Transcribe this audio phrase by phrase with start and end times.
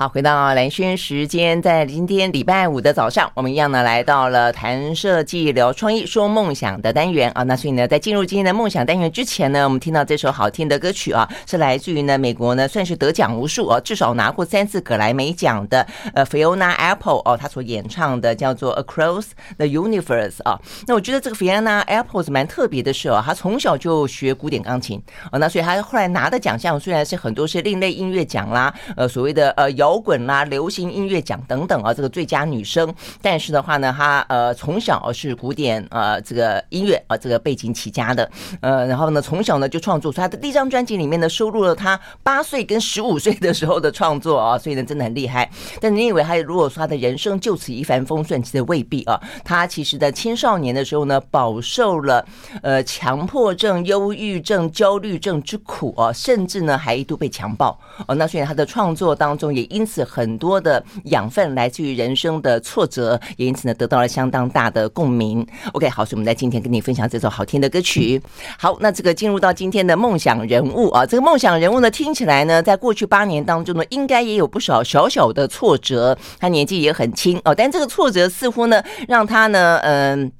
[0.00, 7.42] 好，回到蓝轩时间，在今天礼拜五的早上，我们一样呢来到了谈设计、聊创意、说梦想的单元啊。
[7.42, 15.84] 那所以呢，在进入今天的梦想单元之前呢，我们听到这首好听的歌曲啊，是来自于呢美国呢算是得奖无数啊，至少拿过三次葛莱美奖的
[16.14, 20.60] 呃 Fiona Apple 哦，她所演唱的叫做 Across the Universe 啊。
[20.86, 25.02] 那我觉得这个 Fiona Apple 是蛮特别的是哦，她从小就学古典钢琴
[25.32, 32.94] 啊，那所以她后来拿的奖项虽然是很多是另类音乐奖啦，呃所谓的呃摇摇滚啦、流行音乐奖等等啊，这个最佳女声。
[33.22, 38.30] 但是的话呢，她呃从小是古典呃这个音乐啊这个背景起家的，
[38.60, 45.50] 呃，然后呢从小呢就创作，所以她的第一张专辑里面呢收录了她八岁跟十五岁的时候的创作啊，所以呢真的很厉害。
[45.80, 49.18] 但你以为她如果说她的人生就此一帆风顺，其实未必啊。
[49.42, 52.22] 她其实在青少年的时候呢，饱受了
[52.62, 58.14] 呃强迫症、忧郁症、焦虑症之苦啊，甚至呢还一度被强暴哦。
[58.14, 65.46] 那所以她的创作当中也一因此很多的养分来自于人生的挫折，也因此呢得到了相当大的共鸣。
[65.72, 68.20] OK，好，所以我们在今天跟你分享这首好听的歌曲。
[68.58, 76.18] 好，那这个进入到今天的梦想人物啊，这个梦想人物呢听起来呢，在过去八年当中呢，应该也有不少小小的挫折。
[76.40, 80.32] 他年纪也很轻哦，但这个挫折似乎呢让他呢，嗯、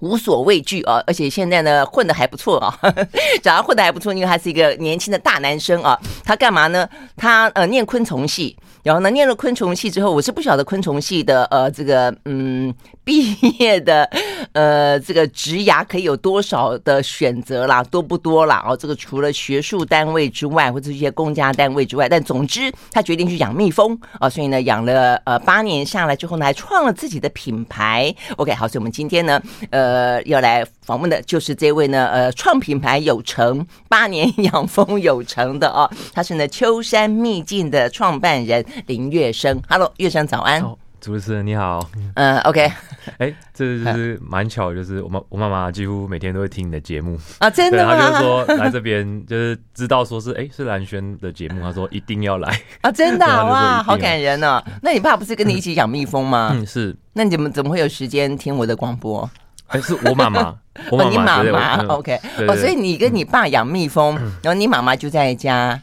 [0.00, 2.78] 无所畏惧啊，而且现在呢混得还不错啊，
[3.42, 5.98] 假如混得还不错，因为他是一个年轻的大男生啊。
[6.24, 6.86] 他干嘛呢？
[7.16, 14.08] 他呃念昆虫系，然后呢念了昆虫系之后，我是不晓得昆虫系的呃这个嗯毕业的
[14.52, 18.64] 呃这个职涯可以有多少的选择啦，多不多啦？
[18.66, 28.14] 哦，这个除了学术单位之外，或者一些公家单位之外，但总之他决定去养蜜蜂啊，所以呢养了呃八年下来之后呢，还创了自己的品牌。
[28.36, 30.22] OK，好，所以我们今天呢呃。
[30.22, 39.60] 要来访问的就是这位呢，呃，创品牌有成，八年 养蜂有成的哦，他是呢秋山秘境的创办人林月生。
[39.68, 40.62] Hello，月生早安。
[40.62, 41.90] 哦，主持人你好。
[42.14, 42.70] 嗯，OK。
[43.18, 47.96] 哎，这就是蛮巧，就是我妈我妈妈几乎每天都会听你的节目啊，真的吗？
[47.98, 54.62] 她就说来这边就是知道说是哎是蓝轩的节目，她说一定要来啊，真的 哇，好感人哦。
[54.80, 56.50] 那你爸不是跟你一起养蜜蜂吗？
[56.54, 56.96] 嗯，是。
[57.14, 59.28] 那你怎么怎么会有时间听我的广播？
[59.66, 60.54] 还是我 妈妈，
[60.88, 62.16] 我妈妈，你妈妈，OK，
[62.46, 65.82] 哦，所以你跟你爸养蜜蜂，然后你妈妈就在家，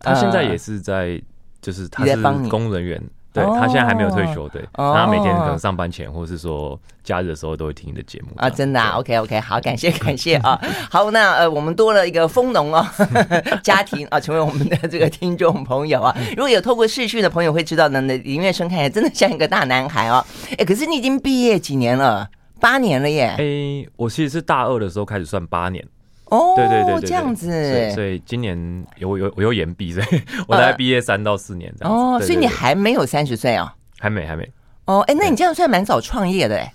[0.00, 1.22] 她现在也是在，
[1.62, 2.16] 就是她是
[2.48, 3.00] 工人员，
[3.32, 10.58] 对，他现在还没有退休，对，他每天可能上班前或者是说假日的时候都会听你的节目啊，真的啊，OK，OK，好，感谢感谢啊，
[10.90, 12.84] 好，那呃，我们多了一个蜂农哦，
[13.62, 20.24] 家庭啊，成为我们的这个听众朋友啊，如果有透过视讯的朋友会知道呢，那林月生看起来真的像一个大男孩哦，
[20.58, 22.28] 哎，可是你已经毕业几年了？
[22.60, 23.36] 八年了耶！
[23.38, 25.86] 哎，我其实是大二的时候开始算八年
[26.30, 33.70] 哦，对对对，这样子，所以今年有有我有延毕， 所以我大概毕业三到四年这样哦，所以你还没有三十岁哦？
[33.98, 34.48] 还没，还没。
[34.84, 36.72] 哦，哎，那你这样算蛮早创业的哎。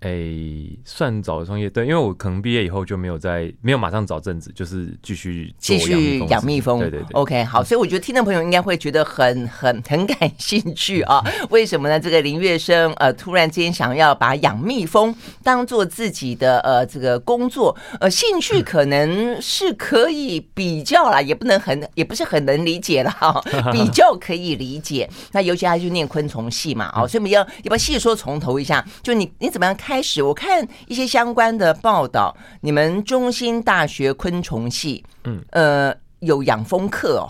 [0.00, 6.78] 哎、欸，算早的创业，对，因为我可能毕业以后就没有在，没有马上找正职，就是继续继续养蜜蜂。
[6.78, 11.22] 对对对，OK，好，所以我觉得听众朋友应该会觉得很很很感兴趣啊。
[11.50, 12.00] 为什么呢？
[12.00, 23.38] 这个林月生呃，突然之间想要把养蜜蜂当做自己的呃这个工作呃兴趣，可能是可以比较啦，也不能很 也不是很能理解了哈，
[23.70, 25.06] 比较可以理解。
[25.32, 28.82] 那尤其他就念昆虫系嘛，啊，所以我们要要不要细说从头一下？
[29.02, 29.89] 就你你怎么样看？
[29.90, 37.26] 开始，我看一些相关的报道，你们中兴大学昆虫系，嗯，呃，有养蜂课哦，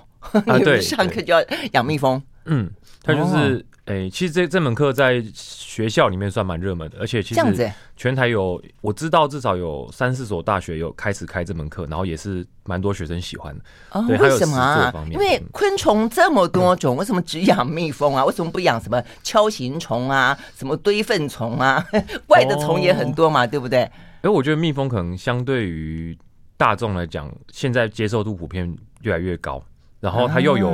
[0.47, 2.70] 啊、对， 上课就要养蜜蜂，嗯，
[3.03, 3.65] 他就是。
[3.86, 13.64] 哦哎、欸，其实这这门课在学校里面算蛮热门的，而且其实全台有我知道至少有三四所大学有开始开这门课，然后也是蛮多学生喜欢的。
[13.92, 14.92] 哦，对为什么啊？
[15.10, 18.24] 因为昆虫这么多种，为什么只养蜜蜂啊？
[18.24, 20.38] 为什么不养什么锹形虫啊？
[20.56, 21.84] 什么堆粪虫啊？
[22.28, 23.80] 怪的虫也很多嘛，哦、对不对？
[24.22, 26.16] 哎，我觉得蜜蜂可能相对于
[26.56, 29.60] 大众来讲，现在接受度普遍越来越高。
[30.00, 30.71] 然后它又有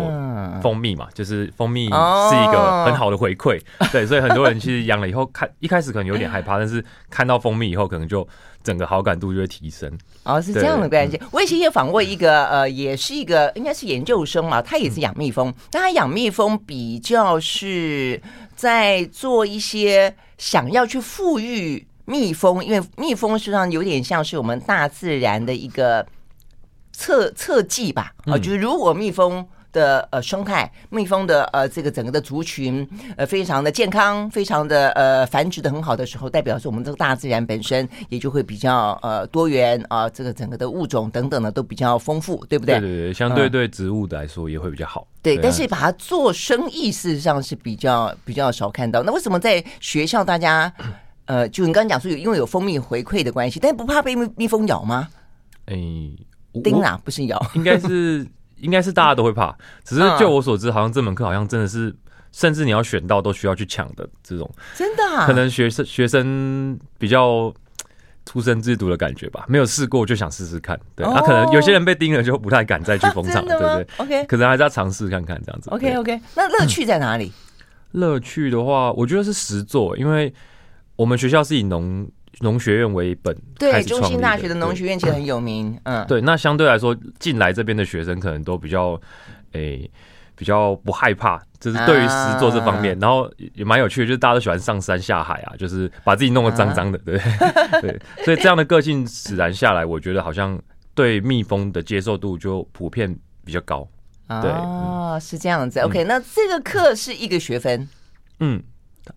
[0.63, 8.27] 蜂蜜嘛，就是蜂蜜是一个很好的回馈，对，所以很多人其实养了以后，看一开始可能有点害怕，但是看到蜂蜜以后，可能就
[8.63, 9.93] 整个好感度就会提升。
[10.23, 11.21] 哦，是这样的关系。
[11.33, 18.23] 我以前也访问一个呃，也是一个应该是研究生嘛，他也是养蜜蜂，但他养蜜蜂比较是
[18.55, 26.07] 在做一些想要去富裕蜜蜂，因为蜜蜂实际上有点像是我们大自然的一个。
[26.97, 32.89] 测测剂吧，啊，就是如果蜜蜂的呃生态，蜜蜂的呃这个整个的族群
[33.19, 42.81] 呃非常的健康，非常的呃繁殖的很好的时候，代表说我们这个大自然本身也就会比较呃多元啊、呃，这个整个的物种等等的都比较丰富，对不对？
[42.81, 45.07] 对对对，相对对植物来说也会比较好。
[45.21, 49.03] 对，但是把它做生意，事实上是比较比较少看到。
[49.03, 50.73] 那为什么在学校大家
[51.27, 55.09] 呃，就你刚刚讲说有因为有蜂蜜回馈的关系，但是不怕被蜜蜜蜂咬吗？
[55.67, 55.77] 哎，
[56.63, 58.27] 叮啊，不是咬，应该是
[58.59, 59.57] 应该是大家都会怕。
[59.85, 61.95] 只是就我所知，好像这门课好像真的是，
[62.33, 65.27] 甚至你要选到都需要去抢的这种，真的啊？
[65.27, 67.53] 可能学生学生比较。
[68.29, 70.77] 出生之犊的感觉吧，没有试过就想试试看。
[70.97, 75.71] 对，那、哦啊、可能有些人被叮了就不太敢再去捧场， 对不对？OK，可能还是要尝试看看这样子。
[75.71, 77.33] OK OK，那乐趣在哪里？
[77.93, 80.35] 乐趣的话，我觉得是实作，因为
[80.97, 85.79] 我们学校是以农农学院为本，对，中兴大学的农学院其实很有名。
[85.85, 89.01] 嗯，对，那相对来说进来这边的学生可能都比较
[89.53, 89.79] 诶。
[89.83, 89.91] 欸
[90.39, 100.61] 比较不害怕，就是对于实作这方面，啊、然后也蛮有趣的，就是大家都喜欢上山下海啊，就是把自己弄得脏脏的，对、啊、 对，所以这样的个性使然下来，我觉得好像
[100.95, 103.89] 对蜜蜂的接受度就普遍比较高。
[104.29, 105.81] 对，哦，是这样子。
[105.81, 107.89] OK，、嗯、那这个课是一个学分。
[108.41, 108.63] 嗯，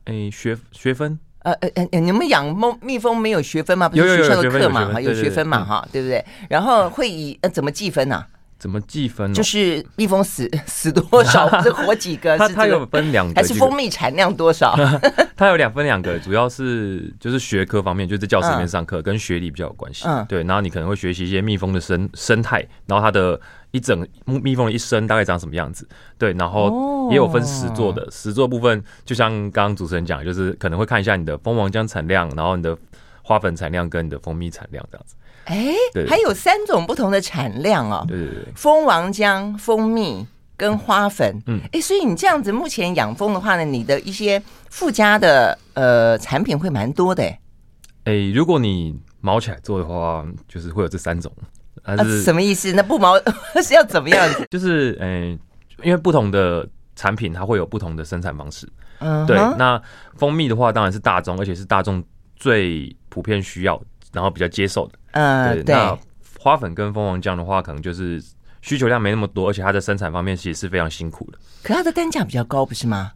[0.06, 1.20] 诶、欸，学学分？
[1.44, 3.88] 呃呃呃，你们养蜂蜜蜂没有学分吗？
[3.90, 4.92] 不是学校的课嘛？
[4.94, 5.64] 哈，有学分嘛？
[5.64, 6.24] 哈，对不对？
[6.50, 8.28] 然后会以呃怎么计分呢、啊？
[8.60, 9.34] 怎么计分？
[9.34, 12.36] 就是蜜蜂死 死多少，或者活几个？
[12.40, 14.76] 它它有分两 个，还是蜂蜜产量多少？
[15.38, 20.04] 它有两分两个，主要是就是学科方面，就在教室里面上课，跟学历比较有关系。
[20.06, 20.44] 嗯，对。
[20.44, 23.40] 然后你可能会学习一些蜜蜂的生生态，然后它的
[23.72, 25.88] 一整蜜蜂的一生大概长什么样子？
[26.18, 26.34] 对。
[26.34, 32.78] 然后也有分实作的，实作部分就像刚刚主持人讲，就是可能会看一下你的蜂王浆产量，然后你的
[33.22, 35.16] 花粉产量跟你的蜂蜜产量这样子。
[35.46, 35.74] 哎，
[36.08, 38.06] 还有三种不同的产量哦。
[38.08, 40.26] 对对对，蜂王浆、蜂蜜
[40.56, 41.42] 跟花粉。
[41.48, 47.24] 嗯，哎，所以你这样子目前养蜂的话呢，你的一些附加的呃产品会蛮多的。
[48.04, 51.32] 哎，如果你毛起来做的话，就是会有这三种。
[51.98, 52.72] 啊，什么意思？
[52.74, 53.18] 那不毛
[53.64, 54.46] 是要怎么样子？
[54.52, 55.38] 就是嗯，
[55.84, 58.68] 因为不同的产品它会有不同的生产方式。
[59.00, 59.38] 嗯，对。
[59.58, 59.82] 那
[60.18, 62.04] 蜂蜜的话，当然是大众，而且是大众
[62.36, 63.82] 最普遍需要，
[64.12, 65.00] 然后比较接受的。
[65.12, 65.76] 嗯，对，对。
[65.76, 65.98] 那
[66.40, 68.22] 花粉跟蜂王浆的话，可能就是
[68.62, 71.38] 需求量没那么多，而且它的生产方面其实是非常辛苦的。
[71.64, 73.12] 可它的单价比较高，不是吗？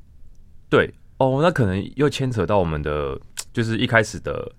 [0.69, 3.19] 对哦，那可能又牵扯到我们的，
[3.53, 4.51] 就是一开始的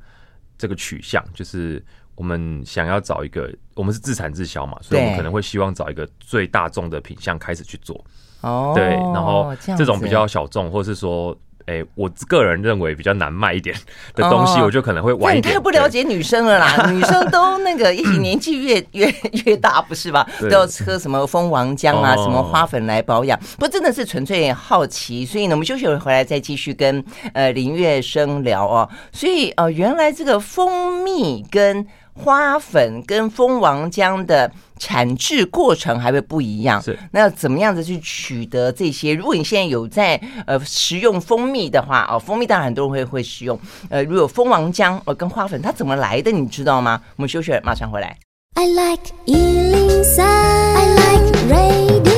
[0.57, 1.83] 这个取向，就是
[2.17, 8.05] 我们想要找一个，我们是自产自销嘛，所以我们可能会希望找一个最大众的品相开始去做。
[8.41, 11.37] 哦，对，然后这种比较小众，或是说。
[11.67, 13.75] 哎、欸，我个人认为比较难卖一点
[14.15, 15.51] 的东西，我就可能会晚一点。
[15.51, 19.11] 你太不了解女生了啦， 女生都那个一起年纪越越
[19.47, 20.29] 越大，不是吧？
[20.43, 23.41] 都要喝什么蜂王浆啊，什么花粉来保养。
[23.59, 25.25] 不，真的是纯粹好奇。
[25.25, 27.03] 所以呢，我们休息回来再继续跟
[27.33, 28.87] 呃林月生聊哦。
[29.11, 39.13] 所以呃，原来这个蜂蜜跟花粉跟蜂王浆的产制过程还会不一样，是那要怎么样子去取得这些？
[39.15, 43.59] 如果你现在有在呃食用蜂蜜的话，哦，蜂蜜当然很多人会会食用。
[43.91, 46.31] 呃，如果有蜂王浆呃跟花粉，它怎么来的？
[46.31, 47.01] 你知道吗？
[47.17, 48.17] 我们休息，马上回来。
[48.55, 52.14] I like 103, I like radio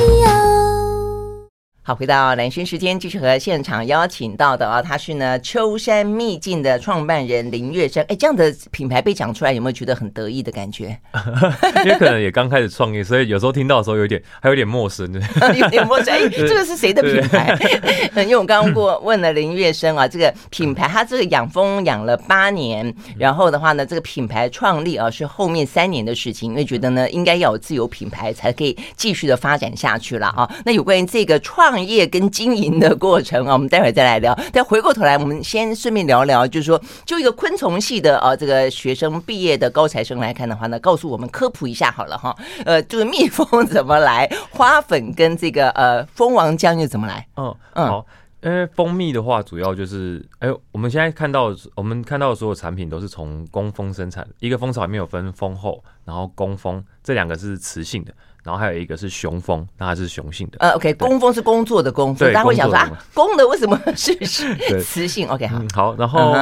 [1.87, 8.03] 好，回到蓝轩时间，继续和现场邀请到的啊，他是呢秋山秘境的创办人林月生。
[8.09, 10.99] 哎，这样的品牌被讲出来，有没有觉得很得意的感觉？
[11.85, 15.21] 因为可能也刚开始创业，所以有时候听到的时候有点还有点陌生的，
[15.55, 16.13] 有点陌生。
[16.13, 17.57] 哎， 这个是谁的品牌？
[18.21, 30.53] 因为我刚刚过问了林月生啊，这个品牌他这个养蜂养了八年，然后的话呢，这个品牌创立啊是后面三年的事情，因为觉得呢应该要有自有品牌才可以继续的发展下去了啊。
[30.65, 34.35] 那有关于这个创创业跟经营的过程啊，我们待会儿再来聊。
[34.51, 42.35] 但回过头来，我们先顺便聊聊，就是说，就一个昆虫系的啊，这个学生毕业的高材生来看的话呢，告诉我们科普一下好了哈。
[42.65, 47.27] 呃，就是蜜蜂怎么来，花粉跟这个呃蜂王浆又怎么来？
[47.35, 48.05] 嗯嗯，好，
[48.41, 58.11] 因为蜂蜜的话，主要就是哎，我们现在看到我们看到的所有产品都是从工蜂生产，一个蜂巢里面有分蜂后，然后工蜂，这两个是雌性的。
[58.47, 60.57] 然后还有一个是雄蜂，那它是雄性的。
[60.61, 66.33] 呃，OK，工蜂是工作的工，蜂大家会想说啊，工的为什么 是是雌性？OK，好，好，然后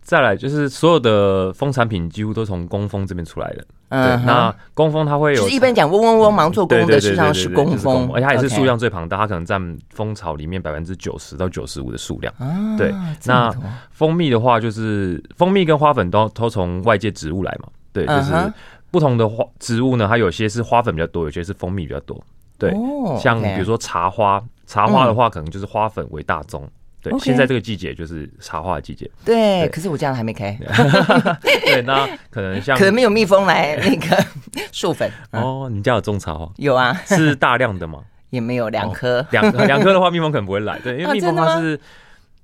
[0.00, 3.64] 再来就是所有的蜂产品几乎都从工蜂这边出来的。
[3.90, 12.32] 嗯，那工蜂它会有，一般讲嗡嗡嗡忙做工的，实际上是工蜂，而且它也是数量最庞大，它可能占蜂巢里面百分之九十到九十五的数量。
[12.78, 12.90] 对，
[13.26, 13.54] 那
[13.90, 17.68] 蜂蜜的话，就是蜂蜜跟花粉都都从外界植物来嘛。
[17.92, 18.32] 对，就是。
[18.90, 22.22] 不同的花植物呢，它有些是花粉比较多，有些是蜂蜜比较多。
[22.58, 26.62] 对，哦、像比如说茶花，茶花的话可能就是花粉为大宗。
[26.64, 26.70] 嗯
[27.02, 29.10] 对.现在这个季节就是茶花的季节。
[29.24, 30.52] 对，可是我家还没开。
[31.40, 34.22] 对，那可能像可能没有蜜蜂来那个
[34.70, 35.10] 授粉。
[35.30, 36.46] 哦，你家有种茶花？
[36.56, 38.00] 有啊，是大量的吗？
[38.28, 40.78] 也没有两颗，两两颗的话，蜜蜂可能不会来。
[40.80, 41.80] 对，因为蜜蜂它是。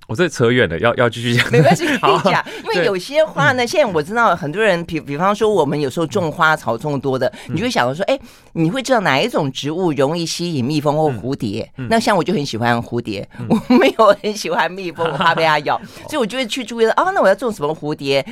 [0.06, 1.50] 我这扯远了，要要继续讲。
[1.50, 1.98] 没关系，跟你
[2.30, 2.44] 讲。
[2.64, 8.18] 因为有些花呢，现在我知道很多人，比比方说，我们有时候种花草种多的，你就会想到说，哎，
[8.52, 11.68] 你会知道哪一种植物容易吸引蜜蜂或蝴蝶？
[11.88, 16.92] 那像我就很喜欢蝴蝶，我没有很喜欢蜜蜂，我怕被它咬， 所以我就会去注意了。
[16.96, 18.25] 哦，那我要种什么蝴蝶？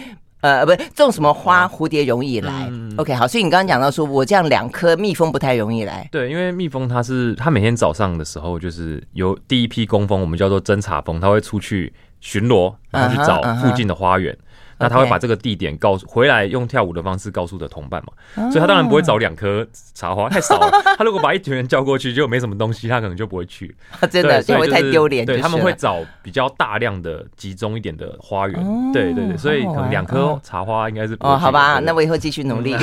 [0.44, 2.68] 呃，不是种什么花，蝴蝶容易来。
[2.70, 6.06] 嗯、OK，好，所以你刚刚讲到说，我这样两颗蜜蜂不太容易来。
[6.12, 14.36] 对，因为蜜蜂它是它每天早上的时候，就是有第一批工蜂，我们叫做侦察蜂，它会出去巡逻，然后去找附近的花园。
[14.74, 14.88] Uh-huh, uh-huh.
[14.88, 20.70] 那他会把这个地点告诉回来，用跳舞的方式告诉的同伴嘛，所以他当然不会找两颗茶花，太少了。
[20.98, 23.74] 他如果把一群人叫过去，就没什么东西，他可能就不会去。
[24.10, 25.24] 真的，因为太丢脸。
[25.24, 28.92] 对，他们会找比较大量的、集中一点的花园。
[28.92, 32.74] 对对对，所以可能两颗茶花应该是哦，好吧，那我以后继续努力。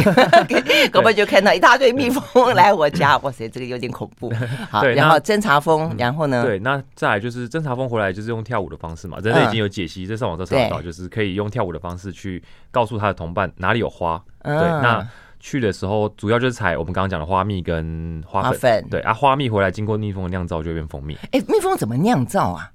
[0.92, 4.32] 搞不好就看到一大堆蜜蜂来我家，哇塞，这个有点恐怖。
[4.70, 6.44] 好，然后侦察蜂，然后呢？
[6.46, 15.06] 对，那再来就是侦察蜂回来就是用跳舞的方式嘛，人类已经有解析，在上网都查到，就是可以用跳舞的方式去告诉他的同伴哪里有花，对，那
[15.42, 21.18] 去的时候主要就是采我们刚刚讲的花蜜跟花粉，对啊，花蜜回来经过蜜蜂的酿造就会变蜂蜜。
[21.32, 22.72] 哎，蜜蜂怎么酿造啊？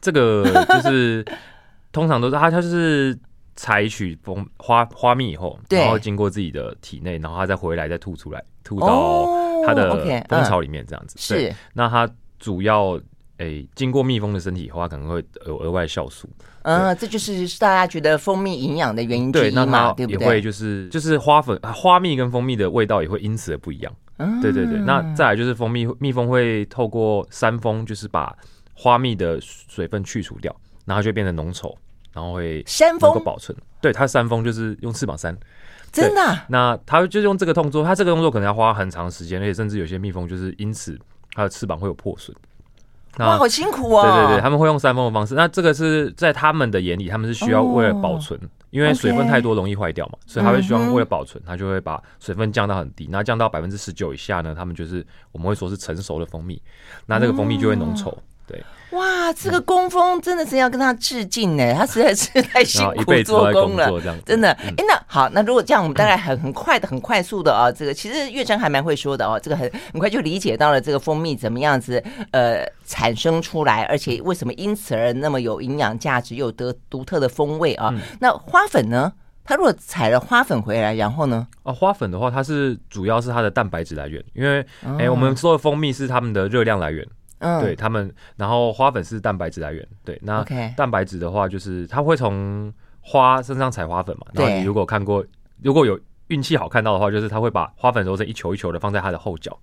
[0.00, 1.22] 这个就是
[1.90, 3.18] 通常都是它，它就是
[3.56, 9.26] 采取蜂花花蜜以后，然后经过自己的体内，然后它再回来再吐出来，吐到
[9.66, 11.16] 它的蜂巢里面这样子。
[11.18, 12.98] 是，那它主要。
[13.42, 16.28] 诶，经过蜜蜂的身体以后，它可能会有额外酵素。
[16.62, 20.20] 嗯，这就是大家觉得蜂蜜营养的原因之一嘛，对不对？
[20.20, 23.92] 也会就是就是花粉、花蜜跟蜂蜜的味道也会因此而不一样。
[24.18, 24.78] 嗯，对对对。
[24.78, 28.32] 那再来就是蜂蜜，蜜蜂会透过扇风，就是把
[28.74, 31.74] 花蜜的水分去除掉，然后就变成浓稠，
[32.12, 33.56] 然后会能够保存。
[33.80, 35.36] 对，它扇风就是用翅膀扇。
[35.90, 36.46] 真的啊？
[36.48, 40.98] 那它就是用这个动作，它这个动作可能要花很长时间，而且甚至有些蜜蜂就是因此
[41.34, 42.34] 它的翅膀会有破损。
[43.18, 44.02] 哇，好辛苦哦！
[44.02, 45.34] 对对对，他们会用扇风的方式。
[45.34, 56.60] 那这个是在他们的眼里，他们是需要为了保存，哦、因为水分太多容易坏掉嘛，所以他会希望为了保存，他就会把水分降到很低，那降到百分之十九以下呢，他们就是我们会说是成熟的蜂蜜，
[57.04, 58.14] 那这个蜂蜜就会浓稠。
[58.52, 58.62] 对。
[58.90, 63.90] 哇，这个工蜂真的是要跟他致敬呢，他实在是太辛苦 做工了，
[64.26, 64.52] 真的。
[64.52, 77.94] 哎，那好，那如果这样，我们大概很很快的、很快速的啊，这个其实月珍还蛮会说的哦，这个很很快就理解到了这个蜂蜜怎么样子呃产生出来，而且为什么因此而那么有营养价值，又有得独特的风味啊。
[78.20, 79.10] 那花粉呢？
[79.44, 81.48] 它如果采了花粉回来，然后呢？
[81.62, 84.64] 哦，花粉的话，它是主要是它的蛋白质来源，因为
[84.98, 87.04] 哎，我们说的蜂蜜是它们的热量来源。
[87.42, 89.86] 嗯，对他们，然后花粉是蛋白质来源。
[90.04, 90.44] 对，那
[90.76, 94.26] 蛋白质的话，就是它会从花身上采花粉嘛。
[94.32, 95.24] 然后你如果看过，
[95.60, 99.58] 如果有运气好看到的话，就是它会把花粉揉成一球一球的放在它的后脚。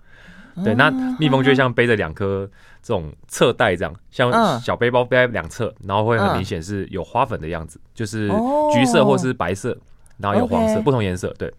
[0.63, 2.45] 对，那蜜蜂就像背着两颗
[2.83, 8.29] 这种侧袋这样，像小背包背在两侧，然后会很明显是有花粉的样子，就是
[8.73, 9.77] 橘色或是白色，
[10.17, 11.33] 然后有黄色，不同颜色。
[11.37, 11.49] 对，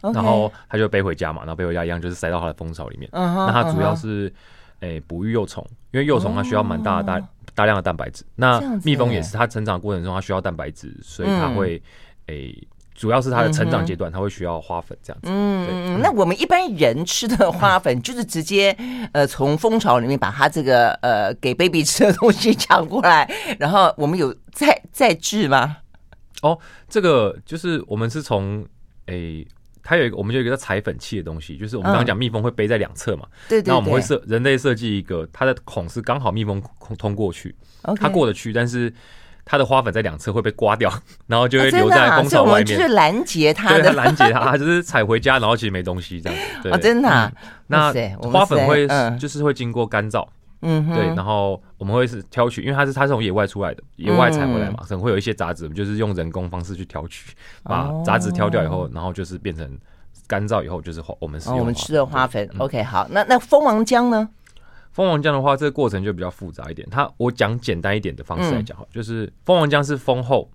[0.00, 3.10] 然后它就背回家嘛，然后背回家一样就是塞到它的蜂巢里面。
[3.12, 4.32] 那它主要是。
[4.80, 8.24] 诶，哺育幼虫，因为幼虫它需要蛮大的大、哦、大量的蛋白质。
[8.36, 11.82] 那蜜蜂也是，它成长过程中它需要蛋白质，所以它会
[12.26, 15.28] 诶、嗯，主要是它的成长阶段，它会需要花粉这样子。
[15.30, 18.76] 嗯嗯，那我们一般人吃的花 粉，就是直接
[19.12, 25.78] 呃从蜂巢里面把它这个呃给 baby 吃的东西抢过来，然后我们有再再制吗？
[26.42, 26.56] 哦，
[26.88, 28.64] 这个就是我们是从
[29.06, 29.46] 诶。
[29.88, 33.68] 它有一个，我们就有一个叫采粉器的东西，就是我们刚刚讲蜜蜂会背在两侧嘛，对对。
[33.70, 36.62] 那我们会设人类设计一个，它的孔是刚好蜜蜂
[36.98, 37.56] 通过去，
[37.98, 38.92] 它过得去，但是
[39.46, 40.92] 它的花粉在两侧会被刮掉，
[41.26, 46.68] 然后就会留在蜂巢外面，就是拦截它的，拦截它，它就是采回家，然后其实没东西这样子。
[46.68, 47.32] 对， 真的。
[47.66, 47.90] 那
[48.30, 48.86] 花粉会
[49.18, 50.28] 就是会经过干燥。
[50.60, 59.78] 嗯，对，然后我们会是挑取，因为它是它是从野外出来的，野外采回来嘛，可能会有一些杂质，我们就是用人工方式去挑取，把杂质挑掉以后，然后就是变成
[60.26, 62.48] 干燥以后，就是我们是用我们吃的花粉。
[62.58, 64.28] OK，好，那那蜂王浆呢？
[64.90, 66.88] 蜂王浆的话，这个过程就比较复杂一点。
[66.90, 70.50] 它我讲简单一点的方式来讲，就是蜂王浆是蜂后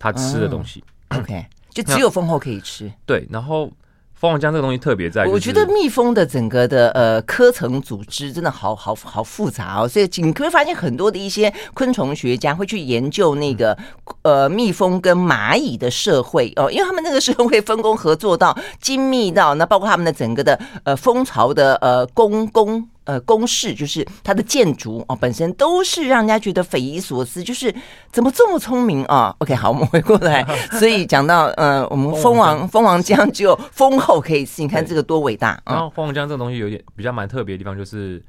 [0.00, 0.82] 它吃的东西。
[1.10, 2.90] OK，就只有蜂后可以吃。
[3.06, 3.70] 对，然后
[4.14, 13.76] 蜂王浆这个东西特别在，我觉得蜜蜂的整个的呃科层组织真的好好好复杂哦，所以你可以发现很多的一些昆虫学家会去研究那个
[14.22, 22.88] 呃蜜蜂跟蚂蚁的社会哦，因为他们那个社会分工合作到精密到那包括他们的整个的呃蜂巢的呃工工。
[23.04, 27.74] 呃，公式就是它的建筑哦，本身都是让人家觉得匪夷所思，就是
[28.10, 30.42] 怎么这么聪明啊？OK， 好，我们回过来，
[30.78, 35.60] 所以讲到呃，我们蜂王蜂王浆只有蜂后可以吃，你看这个多伟大。
[35.66, 38.24] 然后蜂王浆这个东西有点比较蛮特别的地方，就是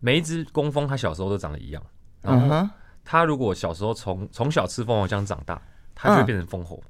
[0.00, 1.82] 每一只工蜂它小时候都长得一样，
[2.20, 2.68] 然后
[3.04, 5.60] 它如果小时候从从小吃蜂王浆长大，
[5.94, 6.80] 它就会变成蜂后，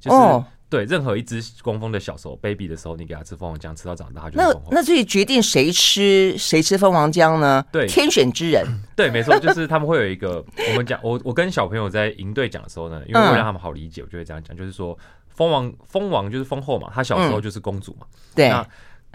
[0.00, 0.44] 就是。
[0.72, 7.62] 对，任何一只工蜂的小时候，baby 的时候，你给它吃蜂王浆，吃到长大，它就那那所以决定谁吃谁吃蜂王浆呢？
[7.70, 8.66] 对，天选之人。
[8.96, 14.98] 对，没错，就是他们会有一个，我们讲，我我跟小朋友在营队讲的时候呢，因为为了让他们好理解，我就会这样讲，就是说，
[15.28, 18.66] 蜂王蜂王就是蜂后嘛，她小时候就是公主嘛，对，那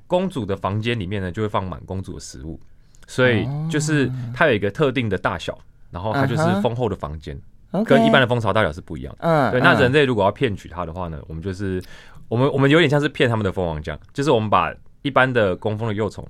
[0.06, 2.60] 公主的房间里面呢，就会放满公主的食物，
[3.08, 5.58] 所以就是它有一个特定的大小，
[5.90, 7.36] 然后它就是蜂后的房间。
[7.84, 9.28] 跟一般的蜂巢大小是不一样的。
[9.28, 9.62] 嗯，对。
[9.62, 11.82] 那人类如果要骗取它的话呢，我们就是
[12.28, 16.28] 我们我们有点像是骗他们的蜂王浆，就是我们把一般的工蜂的幼虫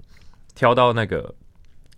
[0.56, 1.34] 挑到那个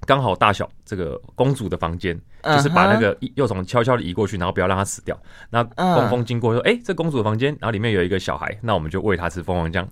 [0.06, 5.18] 刚好大小这个公主的房间，就是把那个幼虫悄悄的移过去，然后不要让它死掉。
[5.50, 9.86] 那工蜂经过说：“哎，这公主的房间，然后里面有一个小孩，那我们就喂它吃蜂王浆。”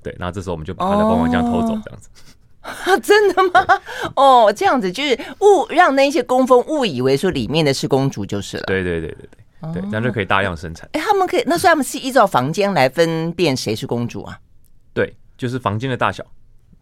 [0.00, 2.08] 对，那这时候我们就把它的蜂王浆偷走，这样子。
[2.14, 2.37] 啊，
[3.02, 3.64] 真的吗？
[4.16, 8.64] 哦，这样子就是误让那些工蜂误以为说里面的是公主就是了。
[8.66, 9.28] 对对对对
[9.72, 10.88] 对，对，这样就可以大量生产。
[10.92, 14.38] 哎，他们可以，那所以他们是依照房间来分辨谁是公主啊？
[14.94, 16.24] 对，就是房间的大小。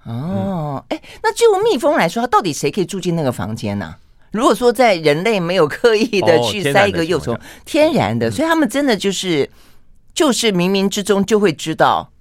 [0.05, 3.97] 哦，哎，那就蜜蜂来说，它到底谁可以住进那个房间呢？
[4.33, 9.49] 如果说在人类没有刻意的去塞一个幼虫，天然的，所以他们真的就是
[10.13, 12.13] 就是冥冥之中就会知道，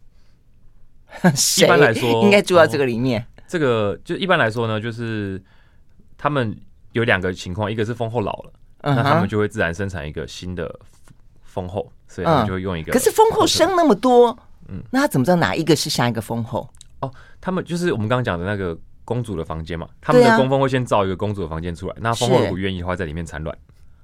[1.57, 3.25] 一般来说应该住到这个里面。
[3.55, 5.41] 这个就一般来说呢，就是
[6.17, 6.53] 他们
[6.91, 8.51] 有两个情况，一个是蜂后老了，
[8.83, 10.77] 那他们就会自然生产一个新的
[11.41, 12.91] 蜂后，所以他们就会用一个。
[12.91, 16.69] 可是蜂后生那么多，嗯，那他怎么知道哪一个是下一个蜂后？
[16.99, 17.09] 哦，
[17.39, 23.57] 他们就是我们刚刚讲的那个公主的房间嘛，他们的工蜂会先造一个公主的房间出来，那蜂后如果愿意的话，在里面产卵。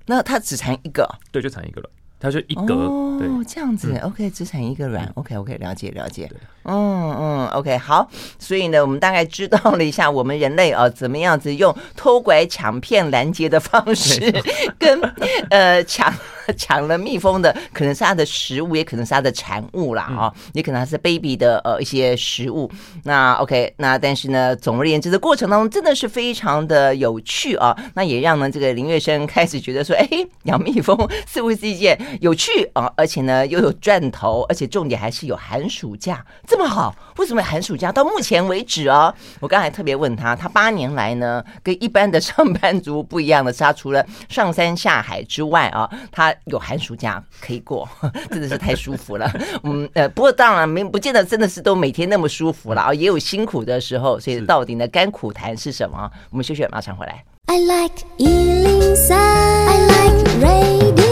[0.06, 1.06] 那他只产一个？
[1.30, 1.92] 对，就产一个卵。
[2.22, 3.28] 它就一格哦，对。
[3.44, 6.30] 这样子，OK，只产一个卵，OK，OK，、okay, okay, 了解了解，
[6.64, 14.32] 嗯嗯，OK，好，所以呢，我们大概知道了一下，我们人类啊，怎么样子用偷拐抢骗拦截的方式，
[14.78, 15.02] 跟
[15.50, 16.14] 呃抢
[16.58, 22.70] 抢了蜜蜂的，可能是它的食物，也可能是它的产物啦，啊，也可能是 baby 的呃一些食物。
[23.04, 30.08] 那 OK，那但是呢，总而言之的过程当中，真的是非常的有趣啊，那也让呢这个林月生开始觉得说，哎，
[30.44, 32.00] 养蜜蜂似乎是一件。
[32.22, 36.96] 有趣啊，而且呢又有赚头，而且重点还是有寒暑假这么好。
[37.18, 39.14] 为什么寒暑假到目前为止啊？
[39.40, 47.88] 我刚才特别问他，他八年来呢跟一般的上班族不一样的是，他除了上山下海之外啊，他有寒暑假可以过，
[48.30, 49.32] 真的是太舒服了。
[49.64, 54.20] 嗯呃，不过当然没不见得真的是都每天那么舒服了啊，也有辛苦的时候。
[54.20, 56.10] 所以到底呢甘苦谈是什么？
[56.30, 57.24] 我们休息，马上回来。
[57.48, 61.11] I like 103, I like radio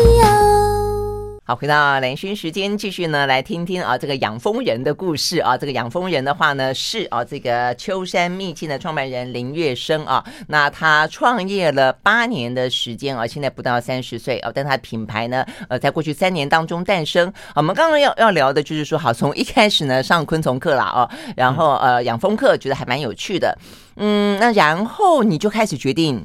[1.50, 5.58] 好，回到兰萱时间，继续呢来听听啊这个养蜂人的故事啊。
[5.58, 10.24] 这个养蜂人的话呢是啊这个秋山秘境的创办人林月生啊。
[10.48, 17.34] 那他创业了八年的时间啊，现在不到三十岁啊，但他品牌呢呃在过去三年当中诞生。
[17.56, 23.58] 我们刚刚要要聊的就是说，好从一开始呢上昆虫课了啊，然后呃养蜂课觉得还蛮有趣的，
[23.96, 26.24] 嗯，那然后你就开始决定。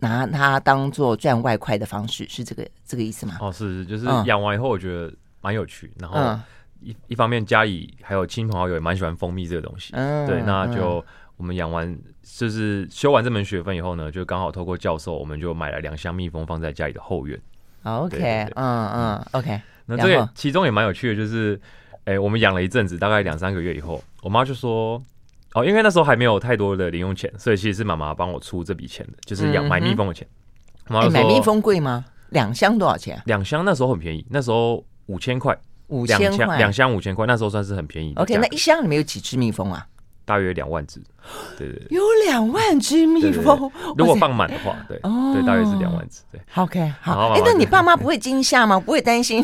[0.00, 3.36] 拿它当做赚外快的方式，是这个这个意思吗？
[3.40, 6.40] 哦，是是，就是养完以后我觉得蛮有趣，嗯、然后
[6.80, 11.04] 一一方面家里还有亲朋好友也蛮喜欢蜂蜜这个东西，嗯，对，那就
[11.36, 17.38] 我们养完就是修完这门学分以后呢，就刚好透过教授，我们就买了两箱蜜蜂放在家里的后院。
[17.82, 21.60] OK，嗯嗯，OK，那这个其中也蛮有趣的，就是
[22.04, 25.02] 哎、欸，我们养了一阵子，大概两三个月以后，我妈就说。
[25.54, 30.26] 哦，因为那时候还没有太多的零用钱，所以其实是妈妈帮我出这笔钱的，就是养买蜜蜂的钱。
[30.88, 32.04] 妈、嗯，买蜜蜂贵吗？
[32.30, 33.20] 两箱多少钱？
[33.26, 35.56] 两箱那时候很便宜，那时候五千块，
[35.88, 38.12] 五千块，两箱五千块，那时候算是很便宜。
[38.16, 39.86] OK，那一箱里面有几只蜜蜂啊？
[40.24, 41.00] 大约两万只，
[41.58, 43.68] 对对對，有两万只蜜蜂。
[43.98, 46.20] 如果放满的话，对，哦，对，大约是两万只。
[46.30, 47.30] 对，OK，好。
[47.30, 48.78] 哎，那你爸妈不会惊吓吗？
[48.78, 49.42] 不会担心？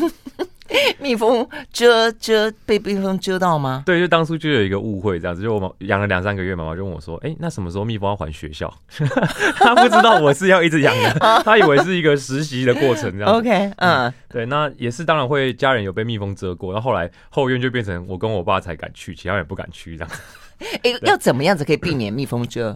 [0.99, 3.83] 蜜蜂蛰蛰被蜜蜂蛰到吗？
[3.85, 8.73] 对，就当初就有一个误会，这样子，就我们养了两三个月，妈妈就问我说：“哎、欸，那什么时候蜜蜂要还学校？”
[9.57, 13.33] 他不知道我是要一直养的， 他以为是一个实习的过程，这样。
[13.33, 20.11] OK，嗯，嗯，对，那也是当然会家人有被蜜蜂蛰过，然后后来后院就变成我跟我爸才敢去，其他人不敢去这样。
[20.59, 22.75] 哎、欸，要怎么样子可以避免蜜蜂蛰？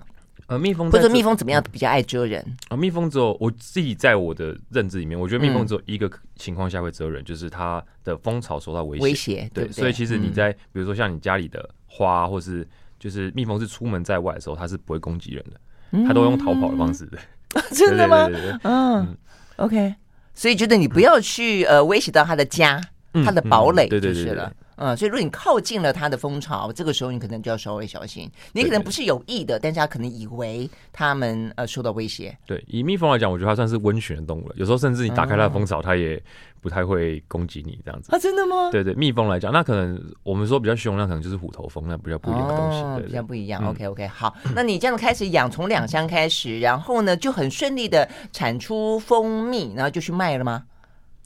[0.51, 2.41] 呃，蜜蜂或者蜜蜂怎么样比较爱蛰人？
[2.65, 9.03] 啊、呃，蜜蜂只有我自己在我的认知里面，我觉得蜜蜂只有一个情况下会蛰人，嗯、就是它的蜂巢受到威胁。
[9.03, 9.71] 威胁，对，对。
[9.71, 12.67] 所以其实你在、嗯、比如说像你家里的花，或是
[12.99, 17.17] 就是蜜蜂是出门在外的时候，它是不会攻击人的，它都用逃跑的方式的。
[17.53, 18.29] 嗯、 真的吗？
[18.63, 19.17] 嗯
[19.55, 19.95] ，OK。
[20.33, 22.81] 所以觉得你不要去呃威胁到它的家，
[23.23, 24.47] 它的堡垒就是了。
[24.49, 28.27] 嗯嗯，所以如果你靠近了它的蜂巢，这个时候你可能就要稍微小心。
[28.51, 32.35] 你可能不是有意的，但是他可能以为他们呃受到威胁。
[32.47, 34.55] 对，以蜜蜂来讲，我觉得它算是温驯的动物了。
[34.57, 36.19] 有时候甚至你打开它的蜂巢，它也
[36.61, 38.11] 不太会攻击你这样子。
[38.11, 38.71] 啊，真的吗？
[38.71, 43.61] 对对，蜜蜂来讲，那可能我们说比较凶，那可能就是虎头蜂，那比较不一样的东西，对对对，比较不一样。
[43.63, 50.63] 嗯、OK OK，好，那你这样开始养，从两箱开始，然后呢就很顺利的产出蜂蜜，然后就去卖了吗？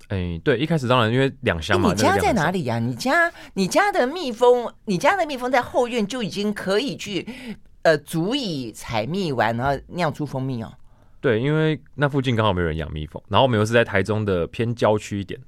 [0.09, 1.91] 哎、欸，对，一开始当然因为两箱嘛。
[1.91, 2.79] 你家在哪里呀、啊？
[2.79, 7.27] 你家你家的蜜蜂，你家的蜜蜂在后院就已经可以去，
[7.81, 10.71] 呃，足以采蜜完，然后酿出蜂蜜哦。
[11.19, 15.39] 对，因为那附近刚好没有人养蜜蜂，然后我们又是在台中的偏郊区一点。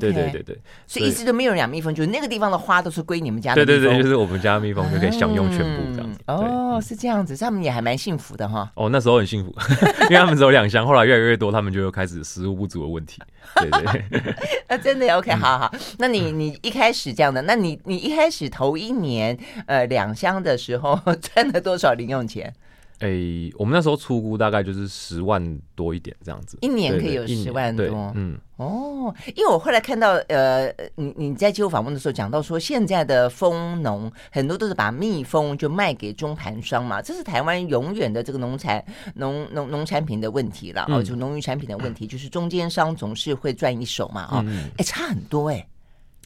[0.00, 3.64] 对对对对，所以一直都没有人养蜜蜂，就是那个地方的花都是归你们家的。
[3.66, 6.18] 对对对，就是我们家蜜蜂就可以享用全部这样子。
[6.26, 8.70] 嗯、哦，是这样子，他们也还蛮幸福的哈。
[8.74, 9.54] 哦，那时候很幸福，
[10.08, 13.20] 因为他们只有两箱，后来越来越多，他们就又开始食物不足的问题。
[13.56, 14.34] 对对，对，
[14.68, 15.74] 啊，真的 OK，好好。
[15.98, 22.52] 那你你一开始这样的，那你你一开始头一年呃两箱的时候赚了多少零用钱？
[23.00, 38.82] 哎、欸，我们那时候出估大概就是十万多一点这样子，一年可以有十万多，嗯，哦，因为我后来看到，呃，你你在接受访问的时候讲到说，现在的蜂农很多都是把蜜蜂就卖给中盘商嘛，这是台湾永远的这个农产
[39.16, 45.68] 农农农产品的问题了，哦，就农渔产品的问题，就是中间商总是会赚一手嘛，啊、哦，哎、欸，差很多哎、欸，